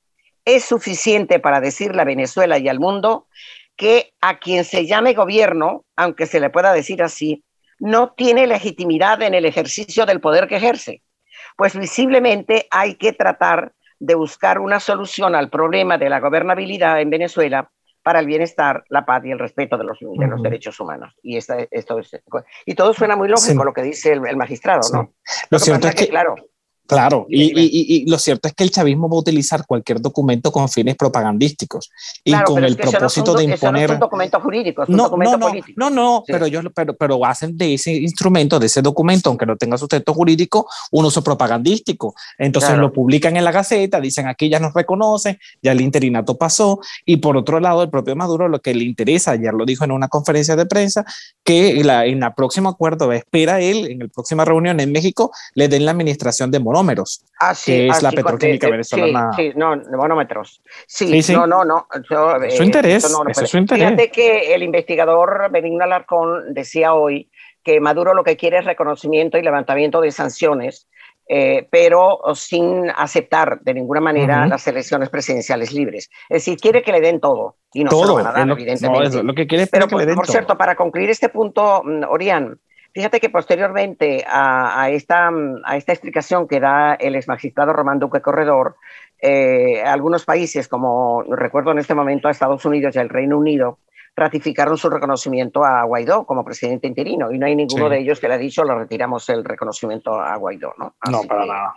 es 0.45 0.65
suficiente 0.65 1.39
para 1.39 1.61
decirle 1.61 2.01
a 2.01 2.05
Venezuela 2.05 2.57
y 2.57 2.67
al 2.67 2.79
mundo 2.79 3.27
que 3.75 4.13
a 4.21 4.39
quien 4.39 4.65
se 4.65 4.85
llame 4.85 5.13
gobierno, 5.13 5.85
aunque 5.95 6.25
se 6.25 6.39
le 6.39 6.49
pueda 6.49 6.73
decir 6.73 7.01
así, 7.01 7.43
no 7.79 8.11
tiene 8.11 8.45
legitimidad 8.45 9.21
en 9.21 9.33
el 9.33 9.45
ejercicio 9.45 10.05
del 10.05 10.19
poder 10.19 10.47
que 10.47 10.57
ejerce. 10.57 11.01
Pues 11.55 11.77
visiblemente 11.77 12.67
hay 12.71 12.95
que 12.95 13.13
tratar 13.13 13.73
de 13.99 14.15
buscar 14.15 14.59
una 14.59 14.79
solución 14.79 15.35
al 15.35 15.49
problema 15.49 15.97
de 15.97 16.09
la 16.09 16.19
gobernabilidad 16.19 16.99
en 16.99 17.09
Venezuela 17.09 17.69
para 18.01 18.21
el 18.21 18.25
bienestar, 18.25 18.83
la 18.89 19.05
paz 19.05 19.23
y 19.25 19.31
el 19.31 19.39
respeto 19.39 19.77
de 19.77 19.83
los, 19.83 19.97
los 20.01 20.41
derechos 20.41 20.79
humanos. 20.79 21.13
Y, 21.21 21.37
esto 21.37 21.55
y 22.65 22.75
todo 22.75 22.93
suena 22.93 23.15
muy 23.15 23.27
lógico 23.27 23.63
lo 23.63 23.73
que 23.73 23.83
dice 23.83 24.13
el, 24.13 24.37
magistrado, 24.37 24.81
¿no? 24.93 25.13
Lo, 25.49 25.59
cierto 25.59 25.87
es 25.87 25.95
que, 25.95 26.07
claro, 26.07 26.35
Claro, 26.89 27.27
y, 27.29 28.09
lo 28.09 28.17
cierto 28.17 28.47
es 28.47 28.55
que 28.55 28.63
el 28.63 28.71
chavismo 28.71 29.07
va 29.07 29.15
a 29.15 29.19
utilizar 29.19 29.63
cualquier 29.67 30.01
documento 30.01 30.51
con 30.51 30.67
fines 30.67 30.95
propagandísticos. 30.95 31.91
Y 32.23 32.33
con 32.41 32.63
el 32.63 32.75
propósito 32.77 33.35
de 33.35 33.43
imponer. 33.43 33.89
No 33.89 33.93
son 33.93 33.99
documentos 33.99 34.41
jurídicos, 34.41 34.89
no, 34.89 35.07
no, 35.07 35.37
no, 35.37 35.51
no, 35.75 35.89
no, 35.91 36.23
pero 36.25 36.47
ellos 36.47 36.65
pero, 36.73 36.95
pero 36.95 37.23
hacen 37.23 37.55
de 37.55 37.75
ese 37.75 37.93
instrumento, 37.93 38.59
de 38.59 38.65
ese 38.65 38.81
documento, 38.81 39.29
aunque 39.29 39.45
no 39.45 39.55
tenga 39.55 39.77
sustento 39.77 40.15
jurídico, 40.15 40.67
un 40.89 41.05
uso 41.05 41.23
propagandístico. 41.23 42.15
Entonces 42.39 42.75
lo 42.75 42.91
publican 42.91 43.37
en 43.37 43.43
la 43.43 43.51
Gaceta, 43.51 44.01
dicen 44.01 44.27
aquí 44.27 44.49
ya 44.49 44.59
nos 44.59 44.73
reconoce, 44.73 45.37
ya 45.61 45.73
el 45.73 45.81
interinato 45.81 46.39
pasó, 46.39 46.79
y 47.05 47.17
por 47.17 47.37
otro 47.37 47.59
lado, 47.59 47.83
el 47.83 47.91
propio 47.91 48.15
Maduro 48.15 48.47
lo 48.47 48.61
que 48.61 48.73
le 48.73 48.83
interesa, 48.83 49.31
ayer 49.31 49.53
lo 49.53 49.63
dijo 49.63 49.83
en 49.83 49.91
una 49.91 50.07
conferencia 50.07 50.55
de 50.55 50.65
prensa, 50.65 51.05
que 51.43 51.83
la, 51.83 52.07
en 52.07 52.23
el 52.23 52.33
próximo 52.33 52.69
acuerdo, 52.69 53.11
espera 53.11 53.61
él, 53.61 53.91
en 53.91 53.99
la 53.99 54.07
próxima 54.07 54.43
reunión 54.43 54.79
en 54.79 54.91
México, 54.91 55.31
le 55.53 55.67
den 55.67 55.85
la 55.85 55.91
administración 55.91 56.49
de 56.49 56.57
Morón 56.57 56.78
monómeros, 56.79 57.25
ah, 57.39 57.53
que 57.63 57.87
es 57.87 58.01
la 58.01 58.11
petroquímica 58.11 58.69
venezolana. 58.69 59.31
Sí, 59.35 59.51
sí, 59.51 59.57
no, 59.57 59.75
monómetros. 59.97 60.61
Sí, 60.87 61.21
sí, 61.21 61.33
no, 61.33 61.45
no, 61.45 61.65
no. 61.65 61.87
Yo, 62.09 62.35
su 62.49 62.63
interés, 62.63 63.03
eso 63.03 63.23
es 63.27 63.49
su 63.49 63.57
interés. 63.57 63.85
Fíjate 63.85 64.11
que 64.11 64.53
el 64.53 64.63
investigador 64.63 65.49
Benigno 65.51 65.83
Alarcón 65.83 66.53
decía 66.53 66.93
hoy 66.93 67.29
que 67.63 67.79
Maduro 67.79 68.13
lo 68.13 68.23
que 68.23 68.37
quiere 68.37 68.59
es 68.59 68.65
reconocimiento 68.65 69.37
y 69.37 69.41
levantamiento 69.41 70.01
de 70.01 70.11
sanciones, 70.11 70.87
eh, 71.27 71.67
pero 71.69 72.21
sin 72.33 72.89
aceptar 72.89 73.59
de 73.61 73.73
ninguna 73.75 74.01
manera 74.01 74.47
las 74.47 74.65
elecciones 74.67 75.09
presidenciales 75.09 75.71
libres. 75.73 76.09
Es 76.29 76.45
decir, 76.45 76.57
quiere 76.57 76.81
que 76.81 76.91
le 76.91 77.01
den 77.01 77.19
todo 77.19 77.57
y 77.73 77.83
no 77.83 77.89
todo, 77.91 78.01
se 78.01 78.07
lo 78.07 78.15
van 78.15 78.49
a 78.49 78.53
evidentemente. 78.53 79.17
No, 79.17 79.23
lo 79.23 79.33
que 79.35 79.45
quiere 79.45 79.65
es 79.65 79.69
pero, 79.69 79.87
que 79.87 79.95
le 79.95 80.05
den 80.07 80.15
por 80.15 80.27
cierto, 80.27 80.57
para 80.57 80.75
concluir 80.75 81.09
este 81.09 81.29
punto, 81.29 81.83
mm, 81.83 82.03
Orián, 82.09 82.59
Fíjate 82.93 83.19
que 83.19 83.29
posteriormente 83.29 84.25
a, 84.27 84.89
esta, 84.89 85.29
a 85.63 85.77
esta 85.77 85.93
explicación 85.93 86.47
que 86.47 86.59
da 86.59 86.95
el 86.95 87.15
ex 87.15 87.27
magistrado 87.27 87.73
Román 87.73 87.99
Duque 87.99 88.21
Corredor, 88.21 88.75
eh, 89.21 89.83
algunos 89.83 90.25
países, 90.25 90.67
como 90.67 91.23
recuerdo 91.23 91.71
en 91.71 91.79
este 91.79 91.93
momento 91.93 92.27
a 92.27 92.31
Estados 92.31 92.65
Unidos 92.65 92.95
y 92.95 92.99
al 92.99 93.09
Reino 93.09 93.37
Unido, 93.37 93.79
ratificaron 94.15 94.77
su 94.77 94.89
reconocimiento 94.89 95.63
a 95.63 95.83
Guaidó 95.83 96.25
como 96.25 96.43
presidente 96.43 96.87
interino 96.87 97.31
y 97.31 97.37
no 97.39 97.45
hay 97.45 97.55
ninguno 97.55 97.89
de 97.89 97.99
ellos 97.99 98.19
que 98.19 98.27
le 98.27 98.33
ha 98.33 98.37
dicho 98.37 98.63
lo 98.63 98.77
retiramos 98.77 99.29
el 99.29 99.45
reconocimiento 99.45 100.19
a 100.19 100.35
Guaidó, 100.35 100.73
¿no? 100.77 100.95
no, 101.09 101.23
para 101.23 101.45
nada. 101.45 101.75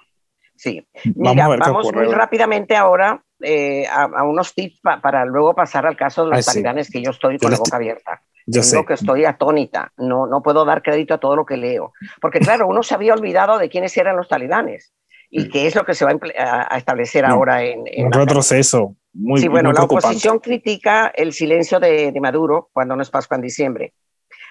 Sí. 0.56 0.86
Mira, 1.16 1.48
vamos, 1.48 1.92
muy 1.92 2.06
rápidamente 2.06 2.76
ahora 2.76 3.22
eh, 3.40 3.86
a, 3.86 4.24
unos 4.24 4.54
tips 4.54 4.80
para 5.02 5.24
luego 5.24 5.54
pasar 5.54 5.86
al 5.86 5.96
caso 5.96 6.24
de 6.24 6.36
los 6.36 6.46
talibanes 6.46 6.90
que 6.90 7.02
yo 7.02 7.10
estoy 7.10 7.38
con 7.38 7.50
la 7.50 7.58
boca 7.58 7.76
abierta. 7.76 8.22
Yo 8.46 8.62
sé. 8.62 8.84
que 8.84 8.94
estoy 8.94 9.24
atónita, 9.24 9.92
no, 9.96 10.26
no 10.26 10.42
puedo 10.42 10.64
dar 10.64 10.82
crédito 10.82 11.14
a 11.14 11.18
todo 11.18 11.36
lo 11.36 11.46
que 11.46 11.56
leo. 11.56 11.92
Porque 12.20 12.40
claro, 12.40 12.66
uno 12.66 12.82
se 12.82 12.94
había 12.94 13.14
olvidado 13.14 13.58
de 13.58 13.68
quiénes 13.68 13.96
eran 13.96 14.16
los 14.16 14.28
talibanes 14.28 14.92
y 15.30 15.48
qué 15.48 15.66
es 15.66 15.74
lo 15.74 15.84
que 15.84 15.94
se 15.94 16.04
va 16.04 16.12
a, 16.38 16.76
establecer 16.76 17.24
ahora 17.24 17.62
en... 17.62 17.84
un 18.04 18.12
retroceso 18.12 18.96
muy 19.14 19.40
Sí, 19.40 19.48
bueno, 19.48 19.72
la 19.72 19.84
oposición 19.84 20.38
critica 20.38 21.12
el 21.14 21.32
silencio 21.32 21.80
de, 21.80 22.12
Maduro 22.20 22.70
cuando 22.72 22.96
no 22.96 23.02
es 23.02 23.10
Pascua 23.10 23.36
en 23.36 23.42
diciembre, 23.42 23.94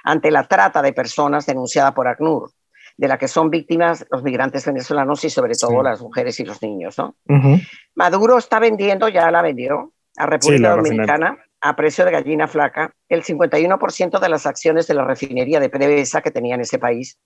ante 0.04 0.32
la 0.32 0.48
trata 0.48 0.82
de 0.82 0.94
personas 0.94 1.46
denunciada 1.46 1.94
por 1.94 2.08
ACNUR, 2.08 2.52
de 2.98 3.08
la 3.08 3.18
que 3.18 3.28
son 3.28 3.50
víctimas 3.50 4.06
los 4.10 4.24
migrantes 4.24 4.66
venezolanos 4.66 5.24
y 5.24 5.30
sobre 5.30 5.56
todo 5.56 5.82
las 5.84 6.02
mujeres 6.02 6.40
y 6.40 6.46
los 6.46 6.62
niños. 6.62 6.98
¿no? 6.98 7.16
Maduro 7.96 8.38
está 8.38 8.60
vendiendo, 8.60 9.08
ya 9.08 9.30
la 9.32 9.42
vendió, 9.42 9.94
a 10.18 10.26
República 10.26 10.76
Dominicana 10.76 11.38
a 11.62 11.76
precio 11.76 12.04
de 12.06 12.12
gallina 12.12 12.48
flaca 12.48 12.94
el 13.08 13.24
51% 13.24 14.20
de 14.20 14.30
las 14.30 14.46
acciones 14.46 14.88
de 14.88 14.96
la 14.96 15.06
refinería 15.06 15.60
de 15.60 15.70
PDVSA 15.70 16.22
que 16.22 16.32
tenía 16.32 16.56
en 16.56 16.62
ese 16.62 16.80
país 16.80 17.20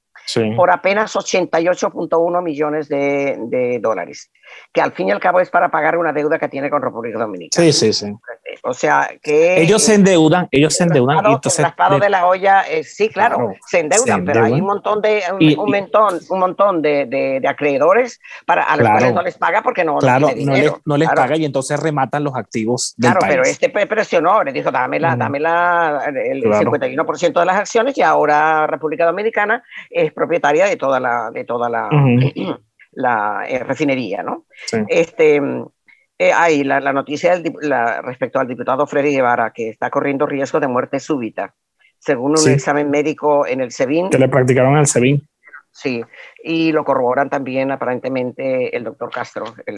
por 0.55 0.71
apenas 0.71 1.15
88.1 1.15 2.43
millones 2.43 2.89
de, 2.89 3.79
dólares, 3.81 4.31
que 4.73 4.81
al 4.81 4.91
fin 4.91 5.09
y 5.09 5.11
al 5.11 5.19
cabo 5.19 5.39
es 5.39 5.49
para 5.49 5.69
pagar 5.69 5.97
una 5.97 6.13
deuda 6.13 6.39
que 6.39 6.49
tiene 6.49 6.69
con 6.69 6.81
República 6.81 7.19
Dominicana. 7.19 7.63
Sí, 7.63 7.71
sí, 7.71 7.93
sí. 7.93 8.13
O 8.63 8.73
sea, 8.73 9.09
que... 9.21 9.61
Ellos 9.61 9.83
se 9.83 9.95
endeudan, 9.95 10.47
ellos 10.51 10.75
se 10.75 10.83
endeudan. 10.83 11.25
El 11.25 11.39
raspado, 11.63 11.99
de 11.99 12.09
la 12.09 12.27
olla, 12.27 12.61
eh, 12.61 12.83
sí, 12.83 13.09
claro, 13.09 13.53
se, 13.67 13.79
endeudan, 13.79 14.25
pero 14.25 14.43
hay 14.45 14.53
un 14.53 14.65
montón 14.65 15.01
de, 15.01 15.23
un, 15.57 15.71
montón, 15.71 16.19
un 16.29 16.39
montón 16.39 16.81
de, 16.81 17.41
acreedores 17.47 18.19
para, 18.45 18.63
a 18.63 18.77
los 18.77 18.89
cuales 18.89 19.13
no 19.13 19.21
les 19.21 19.37
paga 19.37 19.61
porque 19.61 19.83
no, 19.83 19.97
claro, 19.97 20.29
no, 20.85 20.97
les, 20.97 21.09
paga 21.09 21.37
y 21.37 21.45
entonces 21.45 21.79
rematan 21.79 22.23
los 22.23 22.35
activos 22.35 22.93
del 22.97 23.11
Claro, 23.11 23.25
pero 23.27 23.43
este 23.43 23.69
presionó, 23.69 24.43
le 24.43 24.51
dijo, 24.51 24.71
dame, 24.71 24.99
la, 24.99 25.15
dame 25.15 25.39
la, 25.39 26.05
el 26.07 26.43
51% 26.43 27.39
de 27.39 27.45
las 27.45 27.57
acciones 27.57 27.97
y 27.97 28.01
ahora 28.01 28.67
República 28.67 29.05
Dominicana 29.05 29.63
es 29.89 30.11
propietaria 30.13 30.65
de 30.65 30.75
toda 30.75 30.99
la, 30.99 31.29
de 31.31 31.43
toda 31.43 31.69
la, 31.69 31.89
la 32.91 33.45
eh, 33.47 33.59
refinería, 33.59 34.23
¿no? 34.23 34.45
Este, 34.87 35.41
eh, 36.17 36.31
hay 36.31 36.63
la, 36.63 36.79
noticia 36.93 37.41
respecto 38.01 38.39
al 38.39 38.47
diputado 38.47 38.87
Freddy 38.87 39.13
Guevara, 39.13 39.51
que 39.51 39.69
está 39.69 39.89
corriendo 39.89 40.25
riesgo 40.25 40.59
de 40.59 40.67
muerte 40.67 40.99
súbita, 40.99 41.53
según 41.99 42.31
un 42.39 42.49
examen 42.49 42.89
médico 42.89 43.45
en 43.45 43.61
el 43.61 43.71
SEBIN. 43.71 44.09
Que 44.09 44.19
le 44.19 44.29
practicaron 44.29 44.77
al 44.77 44.87
SEBIN. 44.87 45.27
Sí, 45.71 46.01
y 46.41 46.71
lo 46.71 46.85
corroboran 46.85 47.29
también 47.29 47.69
aparentemente 47.69 48.75
el 48.77 48.85
doctor 48.85 49.11
Castro, 49.11 49.43
el 49.65 49.77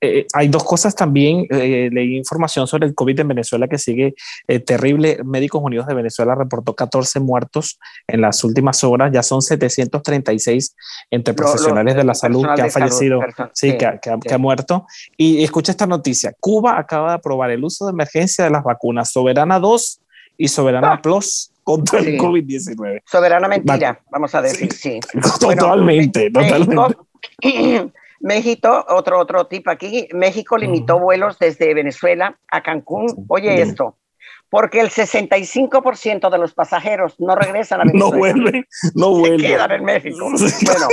eh, 0.00 0.26
hay 0.34 0.48
dos 0.48 0.64
cosas 0.64 0.94
también. 0.94 1.46
Eh, 1.50 1.88
leí 1.92 2.16
información 2.16 2.66
sobre 2.66 2.86
el 2.86 2.94
COVID 2.94 3.20
en 3.20 3.28
Venezuela 3.28 3.68
que 3.68 3.78
sigue 3.78 4.14
eh, 4.46 4.58
terrible. 4.60 5.18
Médicos 5.24 5.62
Unidos 5.62 5.86
de 5.86 5.94
Venezuela 5.94 6.34
reportó 6.34 6.74
14 6.74 7.20
muertos 7.20 7.78
en 8.06 8.20
las 8.20 8.44
últimas 8.44 8.82
horas. 8.84 9.10
Ya 9.12 9.22
son 9.22 9.42
736 9.42 10.76
entre 11.10 11.34
profesionales 11.34 11.96
de 11.96 12.04
la 12.04 12.14
salud 12.14 12.46
que 12.54 12.62
han 12.62 12.70
fallecido, 12.70 13.20
sí, 13.52 13.76
que, 13.78 13.98
que, 14.00 14.34
ha 14.34 14.38
muerto. 14.38 14.86
Y 15.16 15.42
escucha 15.42 15.72
esta 15.72 15.86
noticia. 15.86 16.34
Cuba 16.38 16.78
acaba 16.78 17.10
de 17.10 17.14
aprobar 17.16 17.50
el 17.50 17.64
uso 17.64 17.86
de 17.86 17.92
emergencia 17.92 18.44
de 18.44 18.50
las 18.50 18.62
vacunas 18.62 19.10
Soberana 19.10 19.58
2 19.58 20.00
y 20.38 20.48
Soberana 20.48 20.94
ah. 20.94 21.02
Plus 21.02 21.50
contra 21.62 21.98
el 21.98 22.18
COVID-19. 22.18 23.02
Soberana 23.04 23.48
mentira, 23.48 24.00
vamos 24.10 24.34
a 24.34 24.42
decir, 24.42 24.72
sí. 24.72 25.00
Totalmente, 25.40 26.30
totalmente. 26.30 26.96
México, 27.42 27.92
otro, 28.88 29.18
otro 29.18 29.46
tipo 29.46 29.70
aquí, 29.70 30.08
México 30.12 30.56
limitó 30.56 30.98
vuelos 30.98 31.38
desde 31.38 31.74
Venezuela 31.74 32.38
a 32.48 32.62
Cancún. 32.62 33.26
Oye 33.28 33.60
esto, 33.60 33.96
porque 34.48 34.80
el 34.80 34.90
65% 34.90 36.30
de 36.30 36.38
los 36.38 36.54
pasajeros 36.54 37.18
no 37.18 37.34
regresan 37.34 37.80
a 37.80 37.84
Venezuela. 37.92 38.10
No 38.10 38.18
vuelven, 38.18 38.66
no 38.94 39.10
vuelven. 39.10 39.40
Se 39.40 39.46
quedan 39.46 39.72
en 39.72 39.84
México. 39.84 40.30
Bueno. 40.66 40.88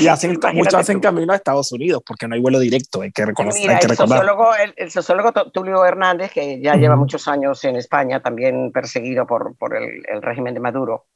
Y 0.00 0.08
hacen, 0.08 0.36
muchos 0.54 0.74
hacen 0.74 0.98
camino 0.98 1.32
a 1.32 1.36
Estados 1.36 1.70
Unidos 1.70 2.02
porque 2.04 2.26
no 2.26 2.34
hay 2.34 2.40
vuelo 2.40 2.58
directo, 2.58 3.02
hay 3.02 3.12
que 3.12 3.24
reconocer. 3.24 3.62
Mira, 3.62 3.78
el, 3.78 3.96
sociólogo, 3.96 4.48
el, 4.76 4.90
sociólogo 4.90 5.32
Tulio 5.52 5.84
Hernández, 5.84 6.32
que 6.32 6.60
ya 6.60 6.74
lleva 6.74 6.96
muchos 6.96 7.28
años 7.28 7.62
en 7.64 7.76
España, 7.76 8.20
también 8.20 8.72
perseguido 8.72 9.28
por, 9.28 9.56
por 9.56 9.76
el, 9.76 10.02
el 10.08 10.22
régimen 10.22 10.54
de 10.54 10.60
Maduro, 10.60 11.06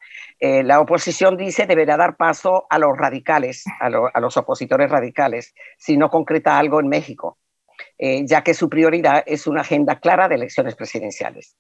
eh, 0.43 0.63
la 0.63 0.81
oposición 0.81 1.37
dice 1.37 1.67
deberá 1.67 1.99
dar 1.99 2.17
paso 2.17 2.67
a 2.71 2.79
los 2.79 2.97
radicales, 2.97 3.65
a, 3.79 3.91
los 3.91 4.37
opositores 4.39 4.91
radicales, 4.91 5.55
si 5.77 5.99
no 5.99 6.09
concreta 6.09 6.59
algo 6.59 6.81
en 6.81 6.89
México, 6.89 7.37
eh, 7.99 8.25
ya 8.25 8.43
que 8.43 8.55
su 8.55 8.71
prioridad 8.71 9.23
es 9.27 9.47
una 9.47 9.61
agenda 9.61 10.01
clara 10.01 10.29
de 10.29 10.37
elecciones 10.37 10.75
presidenciales. 10.77 11.57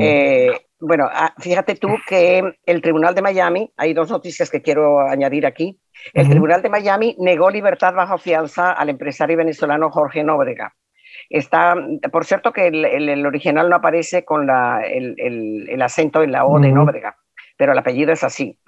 Eh, 0.00 0.50
bueno, 0.80 1.08
ah, 1.08 1.32
fíjate 1.38 1.76
tú 1.76 1.88
que 2.08 2.42
el 2.66 2.82
Tribunal 2.82 3.14
de 3.14 3.22
Miami, 3.22 3.72
hay 3.76 3.94
dos 3.94 4.10
noticias 4.10 4.50
que 4.50 4.62
quiero 4.62 5.00
añadir 5.00 5.46
aquí. 5.46 5.78
El 6.12 6.28
Tribunal 6.28 6.62
de 6.62 6.70
Miami 6.70 7.14
negó 7.20 7.48
libertad 7.48 7.94
bajo 7.94 8.18
fianza 8.18 8.72
al 8.72 8.88
empresario 8.88 9.36
venezolano 9.36 9.90
Jorge 9.90 10.24
Nóbrega. 10.24 10.74
Está, 11.30 11.76
por 12.10 12.24
cierto 12.24 12.52
que 12.52 12.66
el, 12.66 13.26
original 13.26 13.70
no 13.70 13.76
aparece 13.76 14.24
con 14.24 14.48
el, 14.50 15.82
acento 15.82 16.24
en 16.24 16.32
la 16.32 16.44
O 16.44 16.58
de 16.58 16.72
Nóbrega 16.72 17.16
pero 17.58 17.72
el 17.72 17.78
apellido 17.78 18.12
es 18.12 18.24
así. 18.24 18.58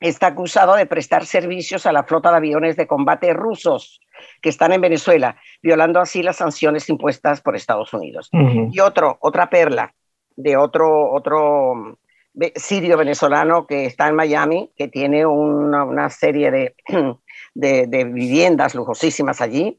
Está 0.00 0.28
acusado 0.28 0.74
de 0.74 0.86
prestar 0.86 1.24
servicios 1.24 1.86
a 1.86 1.92
la 1.92 2.02
flota 2.02 2.30
de 2.30 2.38
aviones 2.38 2.76
de 2.76 2.88
combate 2.88 3.32
rusos 3.32 4.00
que 4.42 4.48
están 4.48 4.72
en 4.72 4.80
Venezuela, 4.80 5.36
violando 5.62 6.00
así 6.00 6.22
las 6.22 6.36
sanciones 6.36 6.88
impuestas 6.88 7.40
por 7.40 7.54
Estados 7.54 7.92
Unidos. 7.94 8.28
Y 8.72 8.80
otro, 8.80 9.16
otra 9.20 9.48
perla 9.48 9.94
de 10.36 10.56
otro, 10.56 11.12
otro 11.12 11.98
sirio 12.56 12.96
venezolano 12.96 13.66
que 13.66 13.86
está 13.86 14.08
en 14.08 14.16
Miami, 14.16 14.72
que 14.76 14.88
tiene 14.88 15.24
una, 15.24 16.10
serie 16.10 16.74
de, 17.54 17.86
de, 17.86 18.04
viviendas 18.04 18.74
lujosísimas 18.74 19.40
allí, 19.40 19.78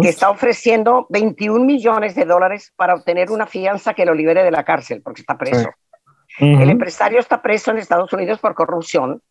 que 0.00 0.08
está 0.08 0.30
ofreciendo 0.30 1.06
21 1.08 1.64
millones 1.64 2.14
de 2.14 2.24
dólares 2.24 2.72
para 2.76 2.94
obtener 2.94 3.30
una 3.30 3.46
fianza 3.46 3.94
que 3.94 4.04
lo 4.04 4.14
libere 4.14 4.44
de 4.44 4.50
la 4.50 4.64
cárcel, 4.64 5.02
porque 5.02 5.22
está 5.22 5.36
preso. 5.36 5.70
El 6.38 6.70
empresario 6.70 7.20
está 7.20 7.42
preso 7.42 7.70
en 7.70 7.78
Estados 7.78 8.12
Unidos 8.12 8.38
por 8.38 8.54
corrupción. 8.54 9.22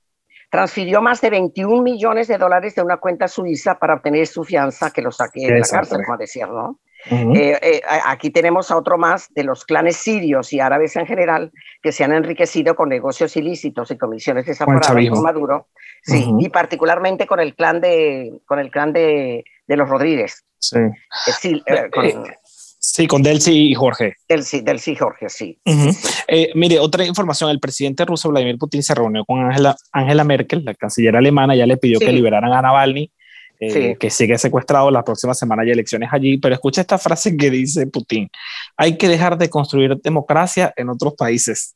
Transfirió 0.50 1.02
más 1.02 1.22
de 1.22 1.30
21 1.30 1.82
millones 1.82 2.28
de 2.28 2.38
dólares 2.38 2.76
de 2.76 2.82
una 2.82 2.98
cuenta 2.98 3.28
suiza 3.28 3.80
para 3.80 3.96
obtener 3.96 4.28
su 4.28 4.44
fianza 4.44 4.92
que 4.92 5.02
lo 5.02 5.12
saque 5.12 5.48
de 5.48 5.60
la 5.60 5.66
cárcel, 5.66 6.02
como 6.06 6.18
decir, 6.18 6.48
¿no? 6.48 6.80
Eh, 7.10 7.58
eh, 7.62 7.82
aquí 8.06 8.30
tenemos 8.30 8.70
a 8.70 8.78
otro 8.78 8.98
más 8.98 9.34
de 9.34 9.44
los 9.44 9.66
clanes 9.66 9.98
sirios 9.98 10.54
y 10.54 10.60
árabes 10.60 10.96
en 10.96 11.08
general 11.08 11.52
que 11.82 11.92
se 11.92 12.04
han 12.04 12.14
enriquecido 12.14 12.76
con 12.76 12.90
negocios 12.90 13.36
ilícitos 13.38 13.90
y 13.90 13.98
comisiones 13.98 14.46
desaforadas 14.46 15.10
con 15.10 15.24
Maduro, 15.24 15.70
sí, 16.04 16.32
y 16.38 16.50
particularmente 16.50 17.26
con 17.26 17.40
el 17.40 17.56
clan 17.56 17.82
de, 17.82 18.42
con 18.46 18.60
el 18.60 18.70
clan 18.70 18.94
de, 18.94 19.44
de 19.66 19.78
los 19.78 19.90
Rodríguez. 19.90 20.46
Sí. 20.60 20.78
Eh, 20.78 20.92
Sí, 21.40 21.64
con 21.92 22.06
Delcy 23.20 23.72
y 23.72 23.76
Jorge. 23.76 24.16
Delcy, 24.28 24.62
Delcy 24.62 24.92
y 24.92 24.96
Jorge, 24.96 25.30
sí. 25.30 25.60
Eh, 26.28 26.50
mire, 26.56 26.80
otra 26.80 27.06
información, 27.06 27.50
el 27.52 27.60
presidente 27.60 28.06
ruso 28.06 28.30
Vladimir 28.30 28.58
Putin 28.58 28.82
se 28.82 28.96
reunió 28.96 29.24
con 29.24 29.40
Angela, 29.40 29.76
Angela 29.92 30.24
Merkel, 30.24 30.64
la 30.66 30.74
canciller 30.74 31.16
alemana, 31.16 31.56
ya 31.56 31.66
le 31.66 31.78
pidió 31.78 32.00
que 32.00 32.12
liberaran 32.12 32.52
a 32.52 32.62
Navalny, 32.62 33.12
eh, 33.60 33.96
que 34.00 34.10
sigue 34.10 34.38
secuestrado, 34.40 34.90
la 34.90 35.04
próxima 35.04 35.36
semana 35.36 35.62
hay 35.62 35.70
elecciones 35.70 36.10
allí, 36.12 36.38
pero 36.40 36.56
escucha 36.56 36.82
esta 36.82 36.98
frase 36.98 37.38
que 37.38 37.52
dice 37.52 37.86
Putin, 37.86 38.28
hay 38.76 38.98
que 38.98 39.08
dejar 39.08 39.38
de 39.38 39.50
construir 39.50 39.98
democracia 39.98 40.74
en 40.76 40.90
otros 40.90 41.14
países. 41.14 41.76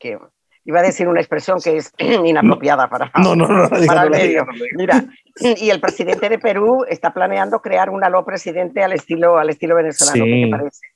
Qué, 0.00 0.18
iba 0.64 0.80
a 0.80 0.82
decir 0.82 1.08
una 1.08 1.20
expresión 1.20 1.58
que 1.62 1.76
es 1.76 1.92
inapropiada 1.98 2.88
para, 2.88 3.10
no, 3.22 3.36
no, 3.36 3.46
no, 3.46 3.68
el 3.76 4.10
medio. 4.10 4.46
Mira, 4.76 5.04
y 5.40 5.70
el 5.70 5.80
presidente 5.80 6.28
de 6.28 6.38
Perú 6.38 6.84
está 6.88 7.12
planeando 7.12 7.60
crear 7.60 7.90
un 7.90 8.04
aló 8.04 8.24
presidente 8.24 8.82
al 8.82 8.92
estilo, 8.92 9.38
al 9.38 9.50
estilo 9.50 9.76
venezolano. 9.76 10.24
¿Qué 10.24 10.44
te 10.44 10.50
parece? 10.50 10.86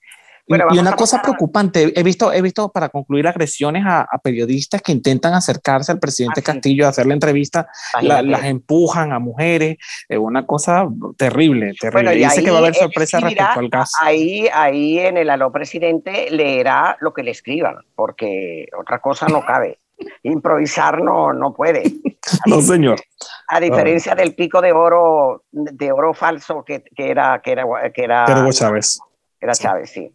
Y 0.48 0.78
una 0.78 0.92
cosa 0.92 1.20
preocupante, 1.20 1.92
he 1.94 2.02
visto, 2.02 2.32
he 2.32 2.40
visto 2.40 2.70
para 2.70 2.88
concluir 2.88 3.28
agresiones 3.28 3.84
a, 3.86 4.06
periodistas 4.22 4.82
que 4.82 4.92
intentan 4.92 5.34
acercarse 5.34 5.92
al 5.92 5.98
presidente 5.98 6.40
ah, 6.40 6.44
Castillo 6.44 6.86
a 6.86 6.88
hacerle 6.88 7.14
entrevista, 7.14 7.68
las 8.00 8.44
empujan 8.44 9.12
a 9.12 9.18
mujeres, 9.18 9.76
es 10.08 10.18
una 10.18 10.46
cosa 10.46 10.88
terrible, 11.16 11.74
terrible. 11.78 12.14
Dice 12.16 12.42
que 12.42 12.50
va 12.50 12.58
a 12.58 12.60
haber 12.60 12.74
sorpresa 12.74 13.20
respecto 13.20 13.60
al 13.60 13.70
caso. 13.70 13.92
Ahí, 14.00 14.48
ahí 14.52 14.98
en 14.98 15.16
el 15.16 15.30
aló 15.30 15.52
presidente 15.52 16.28
leerá 16.30 16.96
lo 17.00 17.12
que 17.12 17.22
le 17.22 17.30
escriban, 17.30 17.76
porque 17.94 18.66
otra 18.78 19.00
cosa 19.00 19.26
no 19.28 19.44
cabe. 19.44 19.78
Improvisar 20.22 21.02
no, 21.02 21.32
no 21.32 21.52
puede. 21.52 21.82
no, 22.46 22.60
señor. 22.60 23.00
A 23.48 23.60
diferencia 23.60 24.14
del 24.14 24.34
pico 24.34 24.60
de 24.60 24.72
oro, 24.72 25.44
de 25.50 25.92
oro 25.92 26.14
falso 26.14 26.64
que, 26.64 26.82
que 26.82 27.10
era, 27.10 27.40
que 27.42 27.52
era, 27.52 27.64
que 27.92 28.04
era, 28.04 28.50
Chávez. 28.50 29.00
Era 29.40 29.54
Chávez, 29.54 29.90
sí. 29.90 30.12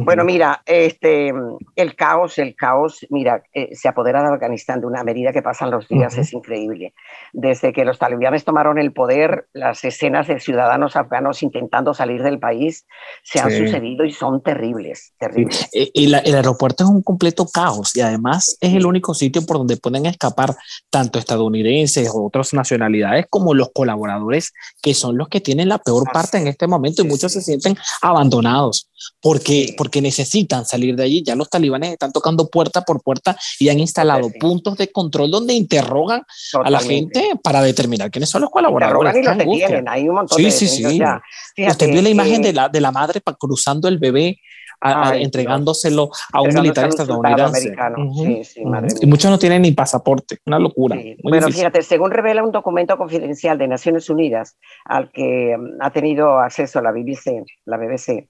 Bueno, 0.00 0.24
mira, 0.24 0.62
este, 0.66 1.32
el 1.76 1.96
caos, 1.96 2.38
el 2.38 2.54
caos, 2.54 3.06
mira, 3.10 3.42
eh, 3.52 3.74
se 3.74 3.88
apodera 3.88 4.22
de 4.22 4.34
Afganistán 4.34 4.80
de 4.80 4.86
una 4.86 5.04
medida 5.04 5.32
que 5.32 5.42
pasan 5.42 5.70
los 5.70 5.88
días, 5.88 6.16
es 6.18 6.32
increíble. 6.32 6.94
Desde 7.32 7.72
que 7.72 7.84
los 7.84 7.98
talibanes 7.98 8.44
tomaron 8.44 8.78
el 8.78 8.92
poder, 8.92 9.48
las 9.52 9.84
escenas 9.84 10.26
de 10.26 10.40
ciudadanos 10.40 10.96
afganos 10.96 11.42
intentando 11.42 11.94
salir 11.94 12.22
del 12.22 12.38
país 12.38 12.86
se 13.22 13.40
han 13.40 13.50
sucedido 13.50 14.04
y 14.04 14.12
son 14.12 14.42
terribles, 14.42 15.14
terribles. 15.18 15.68
Eh, 15.72 15.90
el, 15.94 16.14
aeropuerto 16.14 16.84
es 16.84 16.90
un 16.90 17.02
completo 17.02 17.46
caos 17.46 17.96
y 17.96 18.00
además 18.00 18.56
es 18.60 18.74
el 18.74 18.86
único 18.86 19.14
sitio 19.14 19.44
por 19.44 19.58
donde 19.58 19.76
pueden 19.76 20.06
escapar 20.06 20.54
tanto 20.90 21.18
estadounidenses 21.18 22.08
o 22.12 22.26
otras 22.26 22.54
nacionalidades 22.54 23.26
como 23.28 23.54
los 23.54 23.70
colaboradores 23.72 24.52
que 24.82 24.94
son 24.94 25.16
los 25.16 25.28
que 25.28 25.40
tienen 25.40 25.68
la 25.68 25.78
peor 25.78 26.04
parte 26.12 26.38
en 26.38 26.46
este 26.46 26.66
momento 26.66 27.02
y 27.02 27.08
muchos 27.08 27.32
se 27.32 27.40
sienten 27.40 27.76
abandonados 28.02 28.90
porque, 29.20 29.55
porque 29.76 30.00
necesitan 30.00 30.64
salir 30.64 30.96
de 30.96 31.04
allí. 31.04 31.22
Ya 31.24 31.34
los 31.34 31.48
talibanes 31.48 31.92
están 31.92 32.12
tocando 32.12 32.48
puerta 32.48 32.82
por 32.82 33.02
puerta 33.02 33.36
y 33.58 33.68
han 33.68 33.78
instalado 33.78 34.30
puntos 34.38 34.76
de 34.76 34.90
control 34.90 35.30
donde 35.30 35.54
interrogan 35.54 36.22
a 36.64 36.70
la 36.70 36.80
gente 36.80 37.32
para 37.42 37.62
determinar 37.62 38.10
quiénes 38.10 38.30
son 38.30 38.42
los 38.42 38.50
colaboradores. 38.50 39.16
Y 39.16 39.22
los 39.22 39.38
detienen. 39.38 39.88
Hay 39.88 40.08
un 40.08 40.16
montón 40.16 40.38
sí, 40.38 40.50
sí, 40.50 40.68
sí. 40.68 41.00
Usted 41.66 41.90
vio 41.90 42.02
la 42.02 42.10
imagen 42.10 42.42
de 42.42 42.52
la, 42.52 42.68
de 42.68 42.80
la 42.80 42.92
madre 42.92 43.20
cruzando 43.38 43.88
el 43.88 43.98
bebé 43.98 44.38
entregándoselo 45.14 46.10
a 46.32 46.42
un 46.42 46.54
militar 46.54 46.88
estadounidense. 46.88 47.74
sí, 48.14 48.44
sí, 48.44 48.62
y 49.00 49.06
muchos 49.06 49.30
no 49.30 49.38
tienen 49.38 49.62
ni 49.62 49.72
pasaporte, 49.72 50.38
una 50.46 50.58
locura. 50.58 50.98
Bueno, 51.22 51.48
fíjate, 51.48 51.82
según 51.82 52.10
revela 52.10 52.42
un 52.42 52.52
documento 52.52 52.96
confidencial 52.96 53.58
de 53.58 53.68
Naciones 53.68 54.10
Unidas 54.10 54.58
al 54.84 55.10
que 55.10 55.56
mm, 55.56 55.82
ha 55.82 55.90
tenido 55.90 56.38
acceso 56.38 56.80
la 56.80 56.92
BBC, 56.92 57.44
la 57.64 57.78
BBC, 57.78 58.28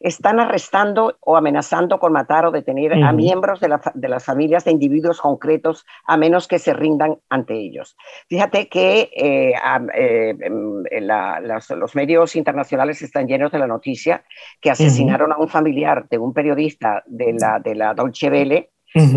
están 0.00 0.38
arrestando 0.38 1.16
o 1.20 1.36
amenazando 1.36 1.98
con 1.98 2.12
matar 2.12 2.46
o 2.46 2.50
detener 2.50 2.92
a 3.02 3.12
miembros 3.12 3.60
de, 3.60 3.68
las 4.08 4.24
familias 4.24 4.64
de 4.64 4.70
individuos 4.70 5.20
concretos 5.20 5.84
a 6.06 6.16
menos 6.16 6.46
que 6.46 6.58
se 6.58 6.72
rindan 6.72 7.18
ante 7.28 7.54
ellos. 7.54 7.96
Fíjate 8.28 8.68
que 8.68 9.10
eh, 9.16 9.54
eh, 9.94 10.36
em, 10.40 10.84
los 11.76 11.96
medios 11.96 12.36
internacionales 12.36 13.02
están 13.02 13.26
llenos 13.26 13.50
de 13.50 13.58
la 13.58 13.66
noticia 13.66 14.24
que 14.60 14.70
asesinaron 14.70 15.32
a 15.32 15.38
un 15.38 15.48
familiar 15.48 16.08
de 16.08 16.18
un 16.18 16.32
periodista 16.32 17.02
de 17.06 17.34
la, 17.34 17.58
de 17.58 17.74
la 17.74 17.94
Dolce 17.94 18.30
Vele 18.30 18.70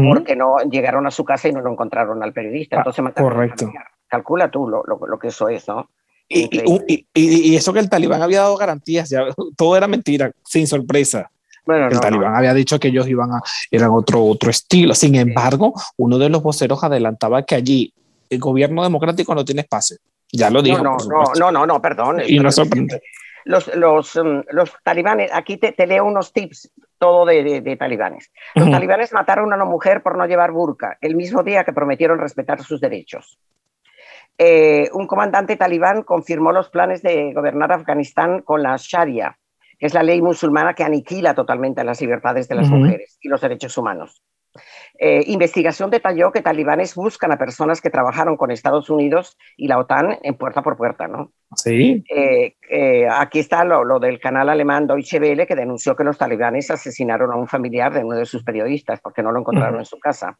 porque 0.10 0.36
no 0.36 0.58
llegaron 0.70 1.08
a 1.08 1.12
su 1.12 1.24
casa 1.24 1.48
y 1.48 1.54
no 1.54 1.62
lo 1.62 1.72
encontraron 1.72 2.22
al 2.24 2.34
periodista. 2.34 2.78
Ah, 2.78 2.80
Entonces 2.80 3.04
mataron 3.04 3.32
correcto. 3.32 3.72
Calcula 4.08 4.52
tú 4.52 4.68
lo, 4.68 4.84
lo 4.84 5.20
que 5.20 5.30
eso 5.30 5.48
es, 5.48 5.68
¿no? 5.68 5.90
Y, 6.34 7.06
y, 7.14 7.56
eso 7.56 7.74
que 7.74 7.80
el 7.80 7.90
talibán 7.90 8.22
había 8.22 8.42
dado 8.42 8.56
garantías, 8.56 9.10
ya, 9.10 9.26
todo 9.58 9.76
era 9.76 9.88
mentira, 9.88 10.32
sin 10.46 10.66
sorpresa. 10.66 11.30
Bueno, 11.66 11.88
el 11.88 12.00
talibán 12.00 12.36
había 12.36 12.54
dicho 12.54 12.80
que 12.80 12.88
ellos 12.88 13.08
iban 13.08 13.32
a, 13.34 13.42
eran 13.70 13.92
otro, 13.92 14.24
otro 14.24 14.50
estilo. 14.50 14.96
Sin 14.96 15.16
embargo, 15.16 15.74
uno 15.98 16.18
de 16.18 16.30
los 16.30 16.42
voceros 16.42 16.84
adelantaba 16.84 17.44
que 17.44 17.56
allí 17.56 17.94
el 18.30 18.40
gobierno 18.40 18.82
democrático 18.84 19.36
no 19.36 19.44
tiene 19.44 19.62
espacio. 19.62 19.98
Ya 20.32 20.50
lo 20.50 20.62
dijo. 20.62 20.82
No, 20.82 20.98
no, 20.98 21.24
no, 21.38 21.52
no, 21.52 21.66
no, 21.66 21.82
perdón. 21.82 22.22
Y 22.26 22.40
no 22.40 22.52
sorprende. 22.52 23.02
Los, 23.44 23.74
los, 23.76 24.20
los 24.52 24.72
talibanes, 24.84 25.32
aquí 25.34 25.58
te, 25.58 25.72
te, 25.72 25.88
leo 25.88 26.06
unos 26.06 26.32
tips, 26.32 26.72
todo 27.00 27.26
de, 27.26 27.44
de, 27.44 27.62
de 27.62 27.76
talibanes. 27.76 28.32
Los 28.54 28.66
uh 28.66 28.70
-huh. 28.70 28.72
talibanes 28.72 29.12
mataron 29.14 29.52
a 29.52 29.56
una 29.56 29.66
mujer 29.66 30.04
por 30.04 30.16
no 30.16 30.28
llevar 30.28 30.52
burka, 30.52 30.98
el 31.02 31.16
mismo 31.16 31.42
día 31.42 31.64
que 31.64 31.74
prometieron 31.74 32.20
respetar 32.20 32.64
sus 32.64 32.80
derechos. 32.80 33.40
Eh, 34.44 34.90
un 34.94 35.06
comandante 35.06 35.56
talibán 35.56 36.02
confirmó 36.02 36.52
los 36.52 36.70
planes 36.70 37.04
de 37.04 37.32
gobernar 37.32 37.72
Afganistán 37.72 38.42
con 38.42 38.64
la 38.64 38.76
Sharia, 38.76 39.38
que 39.78 39.86
es 39.86 39.94
la 39.94 40.02
ley 40.02 40.20
musulmana 40.20 40.74
que 40.74 40.84
aniquila 40.84 41.36
totalmente 41.36 41.84
las 41.84 42.02
libertades 42.02 42.48
de 42.48 42.56
las 42.56 42.68
uh 42.68 42.74
-huh. 42.74 42.80
mujeres 42.80 43.20
y 43.22 43.30
los 43.30 43.40
derechos 43.40 43.78
humanos. 43.78 44.24
Eh, 44.98 45.24
investigación 45.28 45.92
detalló 45.92 46.32
que 46.32 46.42
talibanes 46.42 46.96
buscan 46.96 47.32
a 47.32 47.38
personas 47.38 47.82
que 47.82 47.92
trabajaron 47.92 48.36
con 48.36 48.50
Estados 48.50 48.90
Unidos 48.90 49.38
y 49.58 49.68
la 49.68 49.78
OTAN 49.78 50.18
en 50.24 50.34
puerta 50.34 50.64
por 50.64 50.76
puerta, 50.76 51.08
¿no? 51.08 51.32
Sí. 51.56 52.04
Eh, 52.10 52.56
eh, 52.68 53.08
aquí 53.12 53.38
está 53.38 53.64
lo, 53.64 53.84
lo, 53.84 54.00
del 54.00 54.20
canal 54.20 54.50
alemán 54.50 54.88
Deutsche 54.88 55.20
Welle 55.20 55.46
que 55.46 55.56
denunció 55.56 55.96
que 55.96 56.04
los 56.04 56.18
talibanes 56.18 56.72
asesinaron 56.72 57.32
a 57.32 57.36
un 57.36 57.48
familiar 57.48 57.94
de 57.94 58.04
uno 58.04 58.18
de 58.18 58.26
sus 58.26 58.44
periodistas 58.44 59.00
porque 59.02 59.22
no 59.22 59.32
lo 59.32 59.40
encontraron 59.40 59.76
uh 59.76 59.78
-huh. 59.78 59.82
en 59.82 59.86
su 59.86 60.00
casa. 60.00 60.40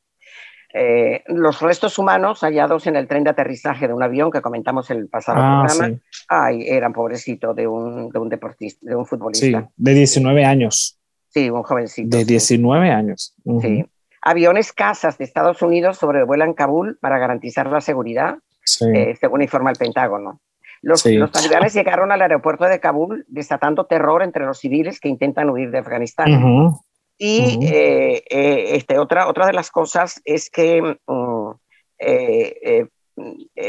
Eh, 0.74 1.24
los 1.28 1.60
restos 1.62 1.98
humanos 2.00 2.42
hallados 2.42 2.88
en 2.88 2.96
el 2.96 3.08
tren 3.08 3.24
de 3.24 3.32
aterrizaje 3.32 3.88
de 3.88 3.94
un 3.94 4.04
avión 4.04 4.32
que 4.32 4.42
comentamos 4.42 4.90
el 4.90 5.08
pasado 5.10 5.40
ah, 5.42 5.66
programa, 5.68 5.96
sí. 5.96 6.02
ay, 6.30 6.64
eran 6.68 6.94
pobrecito 6.94 7.54
de 7.54 7.68
un, 7.68 8.10
de 8.10 8.20
un 8.20 8.30
deportista, 8.30 8.80
de 8.82 8.96
un 8.96 9.06
futbolista. 9.06 9.62
Sí, 9.62 9.68
de 9.76 9.94
19 9.94 10.46
años. 10.46 10.98
Sí, 11.30 11.50
un 11.50 11.64
jovencito. 11.64 12.18
De 12.18 12.26
19 12.26 12.86
sí. 12.86 12.92
años. 12.92 13.36
Uh 13.44 13.60
-huh. 13.60 13.62
Sí. 13.62 13.86
Aviones 14.22 14.72
casas 14.72 15.18
de 15.18 15.26
Estados 15.26 15.62
Unidos 15.62 15.98
sobrevuelan 15.98 16.54
Kabul 16.54 16.98
para 17.02 17.18
garantizar 17.18 17.68
la 17.68 17.82
seguridad, 17.82 18.38
sí. 18.64 18.86
eh, 18.94 19.16
según 19.20 19.42
informa 19.42 19.72
el 19.72 19.78
Pentágono. 19.78 20.40
Los, 20.82 21.02
sí. 21.02 21.16
los, 21.16 21.32
talibanes 21.32 21.74
llegaron 21.74 22.12
al 22.12 22.22
aeropuerto 22.22 22.66
de 22.66 22.80
Kabul 22.80 23.26
desatando 23.28 23.86
terror 23.86 24.24
entre 24.24 24.46
los 24.46 24.60
civiles 24.60 25.00
que 25.00 25.10
intentan 25.10 25.50
huir 25.50 25.70
de 25.70 25.80
Afganistán. 25.80 26.32
Uh 26.32 26.38
-huh. 26.38 26.82
Y 27.24 27.40
uh 27.40 27.62
-huh. 27.62 27.72
eh, 27.72 28.24
eh, 28.32 28.76
este, 28.76 28.98
otra, 28.98 29.28
otra 29.28 29.46
de 29.46 29.54
las 29.54 29.70
cosas 29.70 30.20
es 30.26 30.50
que 30.50 30.98
um, 31.06 31.54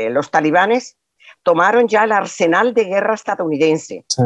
los 0.08 0.30
talibanes 0.30 0.96
tomaron 1.42 1.86
ya 1.86 2.04
el 2.04 2.12
arsenal 2.12 2.72
de 2.72 2.84
guerra 2.84 3.12
estadounidense. 3.12 4.06
Sí. 4.08 4.22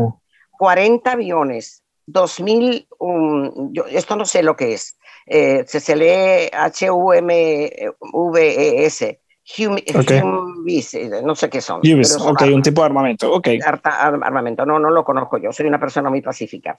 40 0.52 1.10
aviones, 1.10 1.82
2.000, 2.06 2.86
um, 3.00 3.72
yo, 3.72 3.86
esto 3.86 4.14
no 4.14 4.24
sé 4.24 4.44
lo 4.44 4.54
que 4.54 4.74
es, 4.74 4.96
eh, 5.26 5.64
se, 5.66 5.80
se, 5.80 5.96
lee 5.96 6.48
H-U-M-V-E-S. 6.52 7.90
Hum, 9.58 9.76
okay. 9.94 10.22
No 11.24 11.34
sé 11.34 11.50
qué 11.50 11.60
son. 11.60 11.80
Humvis, 11.84 12.16
ok, 12.16 12.42
armas. 12.42 12.54
un 12.54 12.62
tipo 12.62 12.80
de 12.80 12.86
armamento, 12.86 13.32
ok. 13.32 13.48
Armamento, 13.64 14.64
no, 14.64 14.78
no 14.78 14.90
lo 14.90 15.04
conozco 15.04 15.38
yo, 15.38 15.52
soy 15.52 15.66
una 15.66 15.80
persona 15.80 16.10
muy 16.10 16.22
pacífica. 16.22 16.78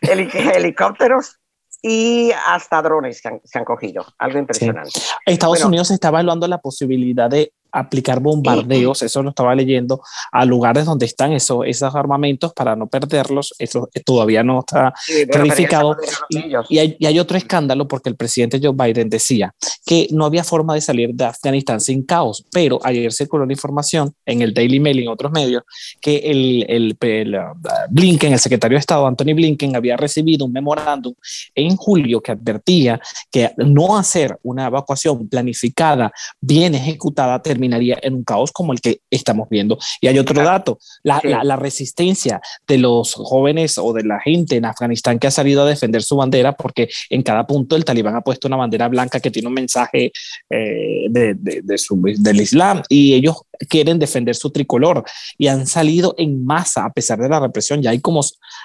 Heli 0.00 0.28
helicópteros 0.54 1.40
y 1.82 2.30
hasta 2.46 2.82
drones 2.82 3.18
se 3.20 3.28
han, 3.28 3.40
se 3.44 3.58
han 3.58 3.64
cogido, 3.64 4.04
algo 4.18 4.38
impresionante. 4.38 4.90
Sí. 4.90 5.10
Estados 5.26 5.58
bueno, 5.58 5.68
Unidos 5.68 5.90
está 5.90 6.08
evaluando 6.08 6.48
la 6.48 6.58
posibilidad 6.58 7.30
de 7.30 7.52
aplicar 7.72 8.20
bombardeos, 8.20 9.02
eso 9.02 9.22
lo 9.22 9.30
estaba 9.30 9.54
leyendo, 9.54 10.02
a 10.32 10.44
lugares 10.44 10.84
donde 10.84 11.06
están 11.06 11.32
eso, 11.32 11.64
esos 11.64 11.94
armamentos 11.94 12.52
para 12.52 12.76
no 12.76 12.86
perderlos, 12.86 13.54
eso 13.58 13.88
todavía 14.04 14.42
no 14.42 14.60
está 14.60 14.92
sí, 15.04 15.26
clarificado. 15.26 15.96
Y, 16.28 16.78
hay, 16.78 16.96
y, 16.98 17.06
hay, 17.06 17.18
otro 17.18 17.36
escándalo 17.36 17.88
porque 17.88 18.08
el 18.08 18.16
presidente 18.16 18.60
Joe 18.62 18.74
Biden 18.74 19.08
decía 19.08 19.54
que 19.84 20.08
no 20.10 20.24
había 20.24 20.44
forma 20.44 20.74
de 20.74 20.80
salir 20.80 21.14
de 21.14 21.24
Afganistán 21.24 21.80
sin 21.80 22.04
caos, 22.04 22.44
pero 22.52 22.78
ayer 22.82 23.12
circuló 23.12 23.46
la 23.46 23.52
información 23.52 24.12
en 24.24 24.42
el 24.42 24.54
Daily 24.54 24.80
Mail 24.80 25.00
y 25.00 25.02
en 25.02 25.08
otros 25.08 25.32
medios 25.32 25.62
que 26.00 26.18
el, 26.18 26.64
el, 26.68 26.96
el 27.00 27.34
uh, 27.34 27.54
Blinken, 27.90 28.32
el 28.32 28.38
secretario 28.38 28.76
de 28.76 28.80
Estado 28.80 29.06
Anthony 29.06 29.34
Blinken, 29.34 29.76
había 29.76 29.96
recibido 29.96 30.46
un 30.46 30.52
memorándum 30.52 31.14
en 31.54 31.76
julio 31.76 32.20
que 32.20 32.32
advertía 32.32 33.00
que 33.30 33.52
no 33.56 33.96
hacer 33.96 34.38
una 34.42 34.66
evacuación 34.66 35.28
planificada, 35.28 36.12
bien 36.40 36.74
ejecutada, 36.74 37.42
terminaría 37.58 37.98
en 38.02 38.14
un 38.14 38.24
caos 38.24 38.52
como 38.52 38.72
el 38.72 38.80
que 38.80 39.00
estamos 39.10 39.48
viendo. 39.48 39.78
Y 40.00 40.06
hay 40.06 40.18
otro 40.18 40.42
dato, 40.42 40.78
la, 41.02 41.20
sí. 41.20 41.28
la, 41.28 41.42
la, 41.42 41.56
resistencia 41.56 42.40
de 42.66 42.78
los 42.78 43.14
jóvenes 43.14 43.78
o 43.78 43.92
de 43.92 44.04
la 44.04 44.20
gente 44.20 44.56
en 44.56 44.64
Afganistán 44.64 45.18
que 45.18 45.26
ha 45.26 45.30
salido 45.30 45.62
a 45.62 45.68
defender 45.68 46.02
su 46.02 46.16
bandera, 46.16 46.52
porque 46.52 46.88
en 47.10 47.22
cada 47.22 47.46
punto 47.46 47.74
el 47.74 47.84
talibán 47.84 48.14
ha 48.14 48.20
puesto 48.20 48.46
una 48.46 48.56
bandera 48.56 48.86
blanca 48.88 49.18
que 49.18 49.30
tiene 49.30 49.48
un 49.48 49.54
mensaje 49.54 50.12
eh, 50.50 51.06
de, 51.10 51.34
de, 51.34 51.62
de 51.64 51.78
su, 51.78 52.00
del 52.00 52.40
Islam 52.40 52.82
y 52.88 53.14
ellos 53.14 53.42
quieren 53.68 53.98
defender 53.98 54.36
su 54.36 54.50
tricolor 54.50 55.02
y 55.36 55.48
han 55.48 55.66
salido 55.66 56.14
en 56.16 56.44
masa 56.44 56.84
a 56.84 56.92
pesar 56.92 57.18
de 57.18 57.28
la 57.28 57.40
represión. 57.40 57.82
Ya 57.82 57.90
hay 57.90 58.00
como 58.00 58.20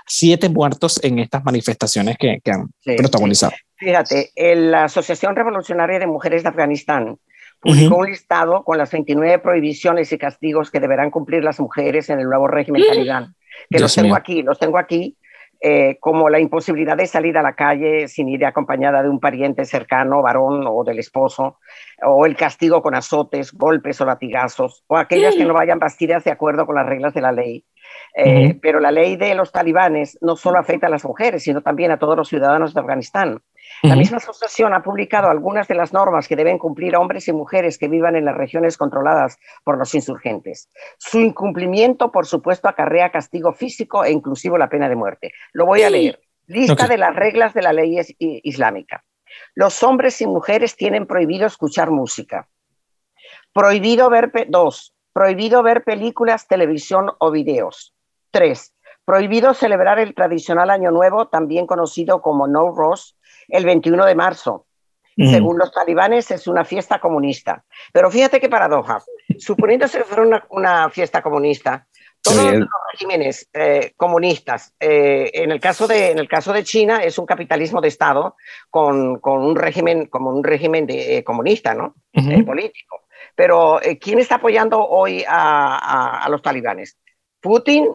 siete 0.05 0.49
muertos 0.49 0.99
en 1.03 1.17
estas 1.17 1.43
manifestaciones 1.43 2.17
que, 2.19 2.39
que 2.43 2.51
han 2.51 2.69
sí, 2.81 2.95
protagonizado. 2.95 3.53
Fíjate, 3.77 4.31
la 4.35 4.85
Asociación 4.85 5.35
Revolucionaria 5.35 5.99
de 5.99 6.07
Mujeres 6.07 6.43
de 6.43 6.49
Afganistán 6.49 7.17
publicó 7.63 7.95
uh 7.95 7.97
-huh. 7.97 8.01
un 8.01 8.09
listado 8.09 8.63
con 8.63 8.77
las 8.77 8.91
29 8.91 9.39
prohibiciones 9.39 10.11
y 10.11 10.17
castigos 10.17 10.69
que 10.69 10.79
deberán 10.79 11.09
cumplir 11.09 11.43
las 11.43 11.59
mujeres 11.59 12.09
en 12.09 12.19
el 12.19 12.25
nuevo 12.25 12.47
régimen 12.47 12.83
talibán. 12.87 13.35
Que 13.69 13.77
Dios 13.77 13.81
los 13.83 13.95
tengo 13.95 14.07
mío. 14.07 14.15
aquí, 14.15 14.43
los 14.43 14.59
tengo 14.59 14.77
aquí, 14.77 15.17
eh, 15.65 15.97
como 16.01 16.29
la 16.29 16.41
imposibilidad 16.41 16.97
de 16.97 17.07
salir 17.07 17.37
a 17.37 17.41
la 17.41 17.55
calle 17.55 18.09
sin 18.09 18.27
ir 18.27 18.45
acompañada 18.45 19.01
de 19.01 19.07
un 19.07 19.21
pariente 19.21 19.63
cercano, 19.63 20.21
varón 20.21 20.65
o 20.67 20.83
del 20.83 20.99
esposo, 20.99 21.59
o 22.05 22.25
el 22.25 22.35
castigo 22.35 22.81
con 22.81 22.95
azotes, 22.95 23.53
golpes 23.53 24.01
o 24.01 24.05
latigazos, 24.05 24.83
o 24.87 24.97
aquellas 24.97 25.35
que 25.35 25.45
no 25.45 25.53
vayan 25.53 25.79
vestidas 25.79 26.25
de 26.25 26.31
acuerdo 26.31 26.65
con 26.65 26.75
las 26.75 26.85
reglas 26.85 27.13
de 27.13 27.21
la 27.21 27.31
ley. 27.31 27.63
Eh, 28.13 28.23
uh 28.23 28.49
-huh. 28.49 28.59
Pero 28.61 28.81
la 28.81 28.91
ley 28.91 29.15
de 29.15 29.35
los 29.35 29.53
talibanes 29.53 30.17
no 30.19 30.35
solo 30.35 30.59
afecta 30.59 30.87
a 30.87 30.89
las 30.89 31.05
mujeres, 31.05 31.43
sino 31.43 31.61
también 31.61 31.91
a 31.91 31.97
todos 31.97 32.17
los 32.17 32.27
ciudadanos 32.27 32.73
de 32.73 32.81
Afganistán. 32.81 33.39
La 33.83 33.95
misma 33.97 34.17
asociación 34.17 34.73
ha 34.73 34.81
publicado 34.81 35.29
algunas 35.29 35.67
de 35.67 35.75
las 35.75 35.91
normas 35.91 36.27
que 36.27 36.37
deben 36.37 36.57
cumplir 36.57 36.95
hombres 36.95 37.27
y 37.27 37.33
mujeres 37.33 37.77
que 37.77 37.89
vivan 37.89 38.15
en 38.15 38.23
las 38.23 38.35
regiones 38.35 38.77
controladas 38.77 39.37
por 39.63 39.77
los 39.77 39.93
insurgentes. 39.93 40.69
Su 40.97 41.19
incumplimiento, 41.19 42.11
por 42.11 42.25
supuesto, 42.25 42.69
acarrea 42.69 43.11
castigo 43.11 43.51
físico 43.51 44.05
e 44.05 44.11
inclusive 44.11 44.57
la 44.57 44.69
pena 44.69 44.87
de 44.87 44.95
muerte. 44.95 45.33
Lo 45.51 45.65
voy 45.65 45.83
a 45.83 45.89
leer. 45.89 46.21
Lista 46.47 46.73
okay. 46.73 46.87
de 46.87 46.97
las 46.97 47.15
reglas 47.15 47.53
de 47.53 47.61
la 47.61 47.73
ley 47.73 47.99
islámica. 48.19 49.03
Los 49.55 49.83
hombres 49.83 50.21
y 50.21 50.27
mujeres 50.27 50.75
tienen 50.75 51.05
prohibido 51.05 51.45
escuchar 51.45 51.91
música. 51.91 52.47
Prohibido 53.53 54.09
ver, 54.09 54.31
dos, 54.47 54.93
prohibido 55.11 55.63
ver 55.63 55.83
películas, 55.83 56.47
televisión 56.47 57.11
o 57.19 57.31
videos. 57.31 57.93
Tres, 58.31 58.73
prohibido 59.05 59.53
celebrar 59.53 59.99
el 59.99 60.13
tradicional 60.13 60.69
Año 60.69 60.91
Nuevo, 60.91 61.27
también 61.27 61.67
conocido 61.67 62.21
como 62.21 62.47
No 62.47 62.71
Ross, 62.71 63.15
el 63.47 63.65
21 63.65 64.05
de 64.05 64.15
marzo. 64.15 64.65
Mm. 65.15 65.29
Según 65.29 65.57
los 65.59 65.71
talibanes, 65.71 66.31
es 66.31 66.47
una 66.47 66.65
fiesta 66.65 66.99
comunista. 66.99 67.63
Pero 67.91 68.09
fíjate 68.09 68.39
qué 68.39 68.49
paradoja. 68.49 68.99
Suponiéndose 69.37 69.99
que 69.99 70.03
fuera 70.05 70.23
una, 70.23 70.45
una 70.49 70.89
fiesta 70.89 71.21
comunista, 71.21 71.85
todos 72.21 72.53
los 72.53 72.69
regímenes 72.93 73.49
eh, 73.53 73.91
comunistas, 73.97 74.73
eh, 74.79 75.29
en, 75.33 75.51
el 75.51 75.59
caso 75.59 75.87
de, 75.87 76.11
en 76.11 76.19
el 76.19 76.29
caso 76.29 76.53
de 76.53 76.63
China, 76.63 77.03
es 77.03 77.17
un 77.19 77.25
capitalismo 77.25 77.81
de 77.81 77.89
Estado 77.89 78.37
con, 78.69 79.19
con 79.19 79.43
un 79.43 79.55
régimen, 79.55 80.05
como 80.05 80.29
un 80.29 80.43
régimen 80.43 80.87
de, 80.87 81.17
eh, 81.17 81.23
comunista, 81.23 81.73
¿no? 81.73 81.95
Uh 82.15 82.21
-huh. 82.21 82.45
político. 82.45 83.01
Pero, 83.35 83.79
¿quién 83.99 84.19
está 84.19 84.35
apoyando 84.35 84.79
hoy 84.87 85.23
a, 85.27 85.77
a, 85.77 86.23
a 86.23 86.29
los 86.29 86.41
talibanes? 86.41 86.97
Putin 87.43 87.93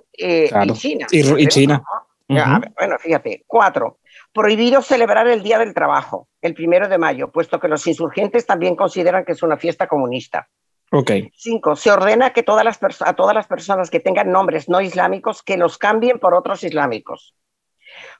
claro. 0.48 0.72
y 0.72 0.72
China. 0.74 1.06
Y, 1.10 1.42
y 1.42 1.46
China. 1.48 1.82
Uh 2.28 2.34
-huh. 2.34 2.74
Bueno, 2.78 2.98
fíjate. 2.98 3.44
Cuatro, 3.46 3.98
prohibido 4.32 4.82
celebrar 4.82 5.26
el 5.26 5.42
Día 5.42 5.58
del 5.58 5.72
Trabajo, 5.72 6.28
el 6.42 6.54
primero 6.54 6.86
de 6.86 6.98
mayo, 6.98 7.32
puesto 7.32 7.58
que 7.58 7.68
los 7.68 7.86
insurgentes 7.86 8.44
también 8.44 8.76
consideran 8.76 9.24
que 9.24 9.32
es 9.32 9.42
una 9.42 9.56
fiesta 9.56 9.86
comunista. 9.88 10.48
Okay. 10.90 11.30
Cinco, 11.34 11.76
se 11.76 11.90
ordena 11.90 12.32
que 12.32 12.42
todas 12.42 12.64
las 12.64 12.78
a 13.00 13.12
todas 13.14 13.34
las 13.34 13.46
personas 13.46 13.90
que 13.90 14.00
tengan 14.00 14.30
nombres 14.30 14.68
no 14.68 14.80
islámicos 14.80 15.42
que 15.42 15.56
los 15.56 15.76
cambien 15.76 16.18
por 16.18 16.34
otros 16.34 16.62
islámicos. 16.64 17.34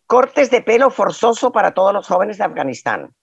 Cortes 0.06 0.50
de 0.50 0.60
pelo 0.62 0.90
forzoso 0.90 1.50
para 1.50 1.72
todos 1.72 1.92
los 1.92 2.06
jóvenes 2.06 2.38
de 2.38 2.44
Afganistán. 2.44 3.14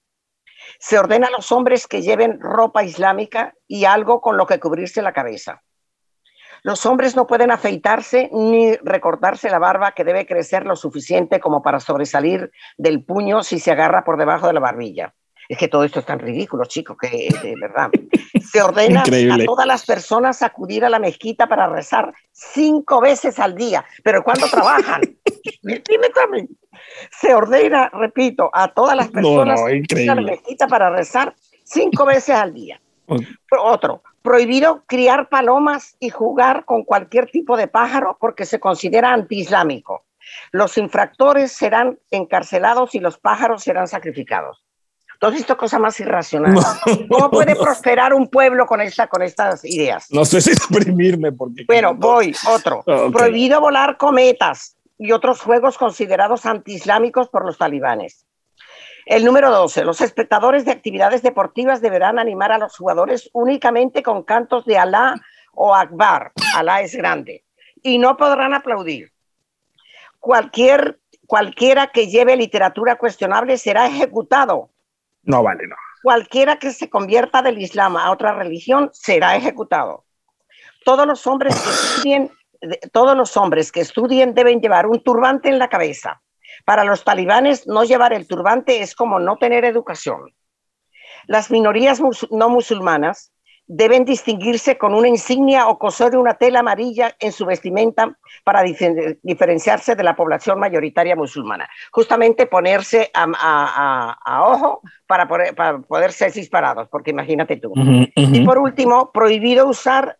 Se 0.79 0.97
ordena 0.97 1.27
a 1.27 1.31
los 1.31 1.51
hombres 1.51 1.85
que 1.87 2.01
lleven 2.01 2.39
ropa 2.39 2.83
islámica 2.83 3.53
y 3.67 3.85
algo 3.85 4.19
con 4.19 4.35
lo 4.37 4.45
que 4.45 4.59
cubrirse 4.59 5.01
la 5.01 5.13
cabeza. 5.13 5.61
Los 6.65 6.83
hombres 6.87 7.15
no 7.15 7.27
pueden 7.27 7.51
afeitarse 7.51 8.27
ni 8.33 8.75
recortarse 8.77 9.51
la 9.51 9.59
barba 9.59 9.91
que 9.91 10.03
debe 10.03 10.25
crecer 10.25 10.65
lo 10.65 10.75
suficiente 10.75 11.39
como 11.39 11.61
para 11.61 11.79
sobresalir 11.79 12.49
del 12.75 13.03
puño 13.03 13.43
si 13.43 13.59
se 13.59 13.69
agarra 13.69 14.03
por 14.03 14.17
debajo 14.17 14.47
de 14.47 14.53
la 14.53 14.61
barbilla. 14.61 15.13
Es 15.47 15.59
que 15.59 15.67
todo 15.67 15.83
esto 15.83 15.99
es 15.99 16.07
tan 16.07 16.17
ridículo, 16.17 16.65
chicos, 16.65 16.97
que 16.99 17.29
de 17.43 17.53
verdad. 17.61 17.91
Se 18.41 18.63
ordena 18.63 19.01
Increíble. 19.01 19.43
a 19.43 19.45
todas 19.45 19.67
las 19.67 19.85
personas 19.85 20.41
acudir 20.41 20.83
a 20.83 20.89
la 20.89 20.97
mezquita 20.97 21.45
para 21.45 21.67
rezar 21.67 22.11
cinco 22.31 22.99
veces 22.99 23.37
al 23.37 23.53
día. 23.53 23.85
Pero 24.03 24.23
¿cuándo 24.23 24.47
trabajan? 24.47 25.01
Dime 25.61 26.09
también. 26.15 26.49
Se 27.11 27.35
ordena, 27.35 27.91
repito, 27.93 28.49
a 28.51 28.69
todas 28.69 28.95
las 28.95 29.09
personas 29.09 29.61
no, 29.61 29.67
a 29.67 30.15
la 30.15 30.21
mezquita 30.21 30.67
para 30.67 30.89
rezar 30.89 31.35
cinco 31.63 32.05
veces 32.07 32.35
al 32.35 32.55
día. 32.55 32.81
Otro, 33.61 34.03
prohibido 34.21 34.83
criar 34.87 35.29
palomas 35.29 35.95
y 35.99 36.09
jugar 36.09 36.65
con 36.65 36.83
cualquier 36.83 37.29
tipo 37.29 37.57
de 37.57 37.67
pájaro 37.67 38.17
porque 38.19 38.45
se 38.45 38.59
considera 38.59 39.13
antiislámico. 39.13 40.05
Los 40.51 40.77
infractores 40.77 41.51
serán 41.51 41.99
encarcelados 42.11 42.95
y 42.95 42.99
los 42.99 43.17
pájaros 43.17 43.63
serán 43.63 43.87
sacrificados. 43.87 44.65
¿Tú 45.19 45.27
has 45.27 45.33
visto 45.33 45.55
cosa 45.55 45.79
más 45.79 45.99
irracional? 45.99 46.55
¿Cómo 47.09 47.29
puede 47.29 47.55
prosperar 47.55 48.13
un 48.13 48.27
pueblo 48.27 48.65
con, 48.65 48.81
esta, 48.81 49.07
con 49.07 49.21
estas 49.21 49.63
ideas? 49.63 50.07
No 50.11 50.25
sé 50.25 50.41
si 50.41 50.51
exprimirme 50.51 51.31
porque... 51.31 51.63
Bueno, 51.67 51.95
voy, 51.97 52.35
otro. 52.49 52.83
Prohibido 52.83 53.61
volar 53.61 53.97
cometas 53.97 54.75
y 54.97 55.11
otros 55.11 55.41
juegos 55.41 55.77
considerados 55.77 56.45
antiislámicos 56.45 57.29
por 57.29 57.45
los 57.45 57.57
talibanes. 57.57 58.25
El 59.05 59.23
número 59.23 59.51
12. 59.51 59.85
Los 59.85 60.01
espectadores 60.01 60.65
de 60.65 60.71
actividades 60.71 61.21
deportivas 61.21 61.81
deberán 61.81 62.19
animar 62.19 62.51
a 62.51 62.57
los 62.57 62.75
jugadores 62.75 63.29
únicamente 63.33 64.03
con 64.03 64.23
cantos 64.23 64.65
de 64.65 64.77
Alá 64.77 65.15
o 65.53 65.75
Akbar. 65.75 66.31
Alá 66.55 66.81
es 66.81 66.95
grande. 66.95 67.43
Y 67.83 67.99
no 67.99 68.17
podrán 68.17 68.53
aplaudir. 68.53 69.11
Cualquier, 70.19 70.99
cualquiera 71.27 71.87
que 71.87 72.07
lleve 72.07 72.35
literatura 72.35 72.97
cuestionable 72.97 73.57
será 73.57 73.85
ejecutado 73.85 74.71
no 75.25 75.41
vale, 75.43 75.67
no. 75.67 75.75
Cualquiera 76.03 76.57
que 76.57 76.71
se 76.71 76.89
convierta 76.89 77.41
del 77.41 77.59
Islam 77.59 77.97
a 77.97 78.11
otra 78.11 78.33
religión 78.33 78.91
será 78.93 79.35
ejecutado. 79.35 80.05
Todos 80.85 81.07
los 81.07 81.25
hombres 81.25 81.55
que 81.55 81.69
estudien, 81.69 82.31
todos 82.91 83.17
los 83.17 83.35
hombres 83.35 83.71
que 83.71 83.81
estudien 83.81 84.35
deben 84.35 84.61
llevar 84.61 84.85
un 84.85 85.01
turbante 85.03 85.49
en 85.49 85.57
la 85.57 85.67
cabeza. 85.67 86.21
Para 86.63 86.83
los 86.83 87.03
talibanes, 87.03 87.67
no 87.67 87.83
llevar 87.83 88.13
el 88.13 88.27
turbante 88.27 88.81
es 88.81 88.95
como 88.95 89.19
no 89.19 89.37
tener 89.37 89.65
educación. 89.65 90.33
Las 91.27 91.51
minorías 91.51 92.01
no 92.31 92.49
musulmanas 92.49 93.31
deben 93.67 94.05
distinguirse 94.05 94.77
con 94.77 94.93
una 94.93 95.07
insignia 95.07 95.67
o 95.67 95.79
coser 95.79 96.15
una 96.15 96.35
tela 96.35 96.59
amarilla 96.59 97.15
en 97.19 97.31
su 97.31 97.45
vestimenta 97.45 98.15
para 98.43 98.63
diferenciarse 98.63 99.95
de 99.95 100.03
la 100.03 100.15
población 100.15 100.59
mayoritaria 100.59 101.15
musulmana. 101.15 101.67
Justamente 101.91 102.45
ponerse 102.45 103.09
a, 103.13 104.43
ojo 104.47 104.81
para 105.07 105.27
poder, 105.27 106.11
ser 106.11 106.31
disparados, 106.31 106.87
porque 106.89 107.11
imagínate 107.11 107.57
tú. 107.57 107.73
Y 108.15 108.45
por 108.45 108.59
último, 108.59 109.11
prohibido 109.11 109.67
usar 109.67 110.17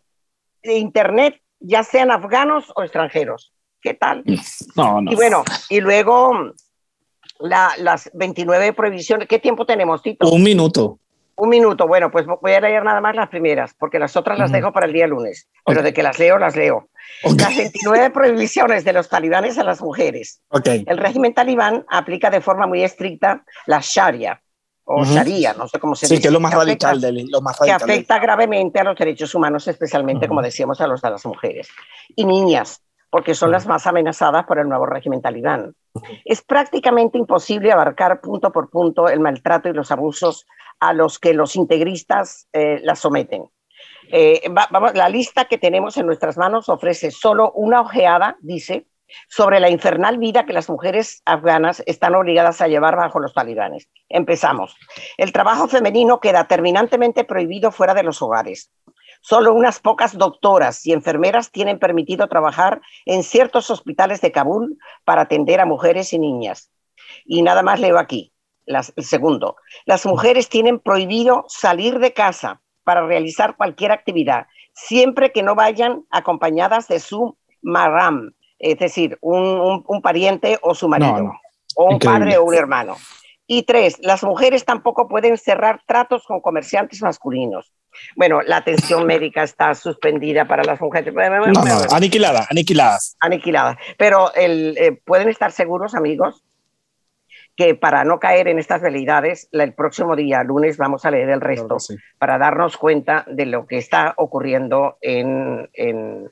Internet, 0.62 1.40
ya 1.60 1.84
sean 1.84 2.10
afganos 2.10 2.72
o 2.74 2.82
extranjeros. 2.82 3.52
¿Qué 3.86 3.94
tal? 3.94 4.24
No, 4.74 5.00
no. 5.00 5.12
Y 5.12 5.14
bueno, 5.14 5.44
y 5.68 5.80
luego 5.80 6.32
las 7.38 8.10
29 8.14 8.72
prohibiciones. 8.72 9.28
¿Qué 9.28 9.38
tiempo 9.38 9.64
tenemos, 9.64 10.02
Tito? 10.02 10.28
Un 10.28 10.42
minuto. 10.42 10.98
Un 11.36 11.50
minuto, 11.50 11.86
bueno, 11.86 12.10
pues 12.10 12.26
voy 12.26 12.52
a 12.52 12.60
leer 12.60 12.82
nada 12.82 13.00
más 13.00 13.14
las 13.14 13.28
primeras, 13.28 13.74
porque 13.78 14.00
las 14.00 14.16
otras 14.16 14.40
las 14.40 14.50
dejo 14.50 14.72
para 14.72 14.86
el 14.86 14.92
día 14.92 15.06
lunes, 15.06 15.48
pero 15.64 15.84
de 15.84 15.92
que 15.92 16.02
las 16.02 16.18
leo, 16.18 16.36
las 16.36 16.56
leo. 16.56 16.88
Las 17.22 17.56
29 17.56 18.10
prohibiciones 18.10 18.84
de 18.84 18.92
los 18.92 19.08
talibanes 19.08 19.56
a 19.56 19.62
las 19.62 19.80
mujeres. 19.80 20.40
El 20.64 20.96
régimen 20.96 21.32
talibán 21.32 21.84
aplica 21.88 22.28
de 22.28 22.40
forma 22.40 22.66
muy 22.66 22.82
estricta 22.82 23.44
la 23.66 23.80
Sharia, 23.80 24.42
o 24.88 25.04
Sharia, 25.04 25.52
no 25.52 25.66
sé 25.68 25.78
cómo 25.78 25.94
se 25.94 26.06
dice. 26.06 26.16
Sí, 26.16 26.22
que 26.22 26.28
es 26.28 26.32
lo 26.32 26.38
más, 26.38 26.54
radical, 26.54 27.00
de, 27.00 27.12
lo 27.28 27.40
más 27.40 27.58
Que 27.58 27.72
afecta 27.72 28.18
gravemente 28.18 28.78
a 28.78 28.84
los 28.84 28.96
derechos 28.96 29.34
humanos, 29.34 29.66
especialmente, 29.66 30.28
como 30.28 30.40
decíamos, 30.40 30.80
a 30.80 30.86
los 30.86 31.02
de 31.02 31.10
las 31.10 31.26
mujeres. 31.26 31.68
Y 32.14 32.24
niñas, 32.24 32.80
porque 33.10 33.34
son 33.34 33.50
las 33.50 33.66
más 33.66 33.86
amenazadas 33.86 34.44
por 34.44 34.58
el 34.58 34.68
nuevo 34.68 34.86
régimen 34.86 35.22
talibán. 35.22 35.74
Es 36.24 36.42
prácticamente 36.42 37.18
imposible 37.18 37.72
abarcar 37.72 38.20
punto 38.20 38.52
por 38.52 38.68
punto 38.70 39.08
el 39.08 39.20
maltrato 39.20 39.68
y 39.68 39.72
los 39.72 39.90
abusos 39.90 40.46
a 40.80 40.92
los 40.92 41.18
que 41.18 41.32
los 41.32 41.56
integristas 41.56 42.48
eh, 42.52 42.80
la 42.82 42.96
someten. 42.96 43.48
Eh, 44.10 44.42
vamos, 44.70 44.94
la 44.94 45.08
lista 45.08 45.46
que 45.46 45.58
tenemos 45.58 45.96
en 45.96 46.06
nuestras 46.06 46.36
manos 46.36 46.68
ofrece 46.68 47.10
solo 47.10 47.52
una 47.52 47.80
ojeada, 47.80 48.36
dice, 48.40 48.86
sobre 49.28 49.60
la 49.60 49.70
infernal 49.70 50.18
vida 50.18 50.46
que 50.46 50.52
las 50.52 50.68
mujeres 50.68 51.22
afganas 51.24 51.82
están 51.86 52.14
obligadas 52.14 52.60
a 52.60 52.68
llevar 52.68 52.96
bajo 52.96 53.20
los 53.20 53.34
talibanes. 53.34 53.88
Empezamos. 54.08 54.76
El 55.16 55.32
trabajo 55.32 55.68
femenino 55.68 56.20
queda 56.20 56.46
terminantemente 56.46 57.24
prohibido 57.24 57.70
fuera 57.70 57.94
de 57.94 58.02
los 58.02 58.20
hogares. 58.22 58.70
Solo 59.28 59.54
unas 59.54 59.80
pocas 59.80 60.16
doctoras 60.16 60.86
y 60.86 60.92
enfermeras 60.92 61.50
tienen 61.50 61.80
permitido 61.80 62.28
trabajar 62.28 62.80
en 63.06 63.24
ciertos 63.24 63.70
hospitales 63.70 64.20
de 64.20 64.30
Kabul 64.30 64.78
para 65.04 65.22
atender 65.22 65.58
a 65.60 65.66
mujeres 65.66 66.12
y 66.12 66.20
niñas. 66.20 66.70
Y 67.24 67.42
nada 67.42 67.64
más 67.64 67.80
leo 67.80 67.98
aquí 67.98 68.32
el 68.66 69.04
segundo, 69.04 69.56
las 69.84 70.06
mujeres 70.06 70.48
tienen 70.48 70.78
prohibido 70.78 71.44
salir 71.48 71.98
de 71.98 72.12
casa 72.12 72.60
para 72.84 73.04
realizar 73.04 73.56
cualquier 73.56 73.90
actividad, 73.90 74.46
siempre 74.72 75.32
que 75.32 75.42
no 75.42 75.56
vayan 75.56 76.04
acompañadas 76.10 76.86
de 76.86 77.00
su 77.00 77.36
maram, 77.62 78.32
es 78.60 78.78
decir, 78.78 79.18
un, 79.22 79.82
pariente 80.04 80.56
o 80.62 80.72
su 80.72 80.88
marido, 80.88 81.32
o 81.74 81.84
un 81.86 81.98
padre 81.98 82.38
o 82.38 82.44
un 82.44 82.54
hermano. 82.54 82.96
Y 83.48 83.64
tres, 83.64 83.98
las 84.00 84.22
mujeres 84.22 84.64
tampoco 84.64 85.08
pueden 85.08 85.36
cerrar 85.36 85.82
tratos 85.84 86.24
con 86.24 86.40
comerciantes 86.40 87.02
masculinos. 87.02 87.72
Bueno, 88.16 88.42
la 88.42 88.58
atención 88.58 89.06
médica 89.06 89.42
está 89.42 89.74
suspendida 89.74 90.46
para 90.46 90.64
las 90.64 90.80
mujeres. 90.80 91.14
aniquilada, 91.90 92.46
aniquiladas. 92.50 93.16
Aniquilada. 93.20 93.78
Pero 93.96 94.32
el, 94.34 94.76
eh, 94.78 95.00
pueden 95.04 95.28
estar 95.28 95.52
seguros, 95.52 95.94
amigos, 95.94 96.44
que 97.56 97.74
para 97.74 98.04
no 98.04 98.20
caer 98.20 98.48
en 98.48 98.58
estas 98.58 98.82
realidades, 98.82 99.48
el 99.50 99.72
próximo 99.72 100.14
día, 100.14 100.42
lunes, 100.42 100.76
vamos 100.76 101.04
a 101.06 101.10
leer 101.10 101.30
el 101.30 101.40
resto 101.40 101.78
para 102.18 102.36
darnos 102.38 102.76
cuenta 102.76 103.24
de 103.28 103.46
lo 103.46 103.66
que 103.66 103.78
está 103.78 104.12
ocurriendo 104.18 104.98
en, 105.00 105.68
en, 105.72 106.30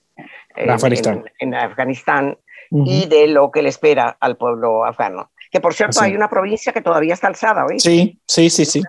Afganistán, 1.54 2.36
y 2.70 3.06
de 3.06 3.28
lo 3.28 3.50
que 3.50 3.62
le 3.62 3.68
espera 3.68 4.16
al 4.20 4.36
pueblo 4.36 4.84
afgano. 4.84 5.30
Que 5.50 5.60
por 5.60 5.74
cierto, 5.74 6.00
hay 6.00 6.14
una 6.14 6.28
provincia 6.28 6.72
que 6.72 6.80
todavía 6.80 7.14
está 7.14 7.28
alzada, 7.28 7.64
¿oíste? 7.64 7.88
Sí, 7.88 8.20
sí, 8.26 8.50
sí, 8.50 8.64
sí. 8.64 8.82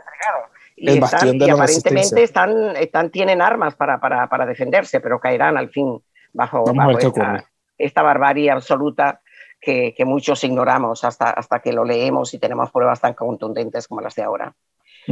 Y, 0.75 0.89
el 0.89 1.03
están, 1.03 1.35
y 1.35 1.49
aparentemente 1.49 2.23
están, 2.23 2.75
están, 2.75 3.09
tienen 3.09 3.41
armas 3.41 3.75
para, 3.75 3.99
para, 3.99 4.27
para, 4.27 4.45
defenderse, 4.45 4.99
pero 4.99 5.19
caerán 5.19 5.57
al 5.57 5.69
fin 5.69 6.01
bajo, 6.33 6.65
esta, 6.99 7.45
esta 7.77 8.01
barbarie 8.01 8.51
absoluta 8.51 9.21
que, 9.61 10.05
muchos 10.05 10.43
ignoramos 10.43 11.03
hasta, 11.03 11.31
hasta 11.31 11.59
que 11.59 11.73
lo 11.73 11.83
leemos 11.83 12.33
y 12.33 12.39
tenemos 12.39 12.71
pruebas 12.71 13.01
tan 13.01 13.13
contundentes 13.13 13.88
como 13.88 14.01
las 14.01 14.15
de 14.15 14.23
ahora. 14.23 14.53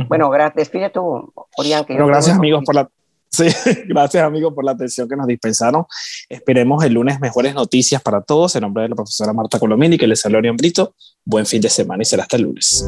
Bueno, 0.08 0.32
despide 0.56 0.90
tú, 0.90 1.34
Orián. 1.58 1.86
gracias 1.88 2.38
amigos 2.38 2.64
por 2.66 2.76
la... 2.76 2.90
Sí, 3.30 3.48
gracias 3.88 4.24
amigos 4.24 4.54
por 4.54 4.64
la 4.64 4.72
atención 4.72 5.10
que 5.10 5.16
nos 5.16 5.26
dispensaron. 5.26 5.86
Esperemos 6.30 6.84
el 6.84 6.94
lunes 6.94 7.20
mejores 7.20 7.56
noticias 7.56 8.02
para 8.02 8.22
todos. 8.22 8.56
En 8.56 8.62
nombre 8.62 8.84
de 8.84 8.90
la 8.90 8.96
profesora 8.96 9.34
Marta 9.34 9.58
Colomini, 9.58 9.98
que 9.98 10.06
les 10.06 10.22
saluda 10.22 10.40
Orián 10.40 10.56
Brito. 10.56 10.94
Buen 11.26 11.48
fin 11.48 11.62
de 11.62 11.70
semana 11.70 12.04
y 12.04 12.06
será 12.06 12.24
hasta 12.24 12.38
el 12.38 12.44
lunes. 12.44 12.88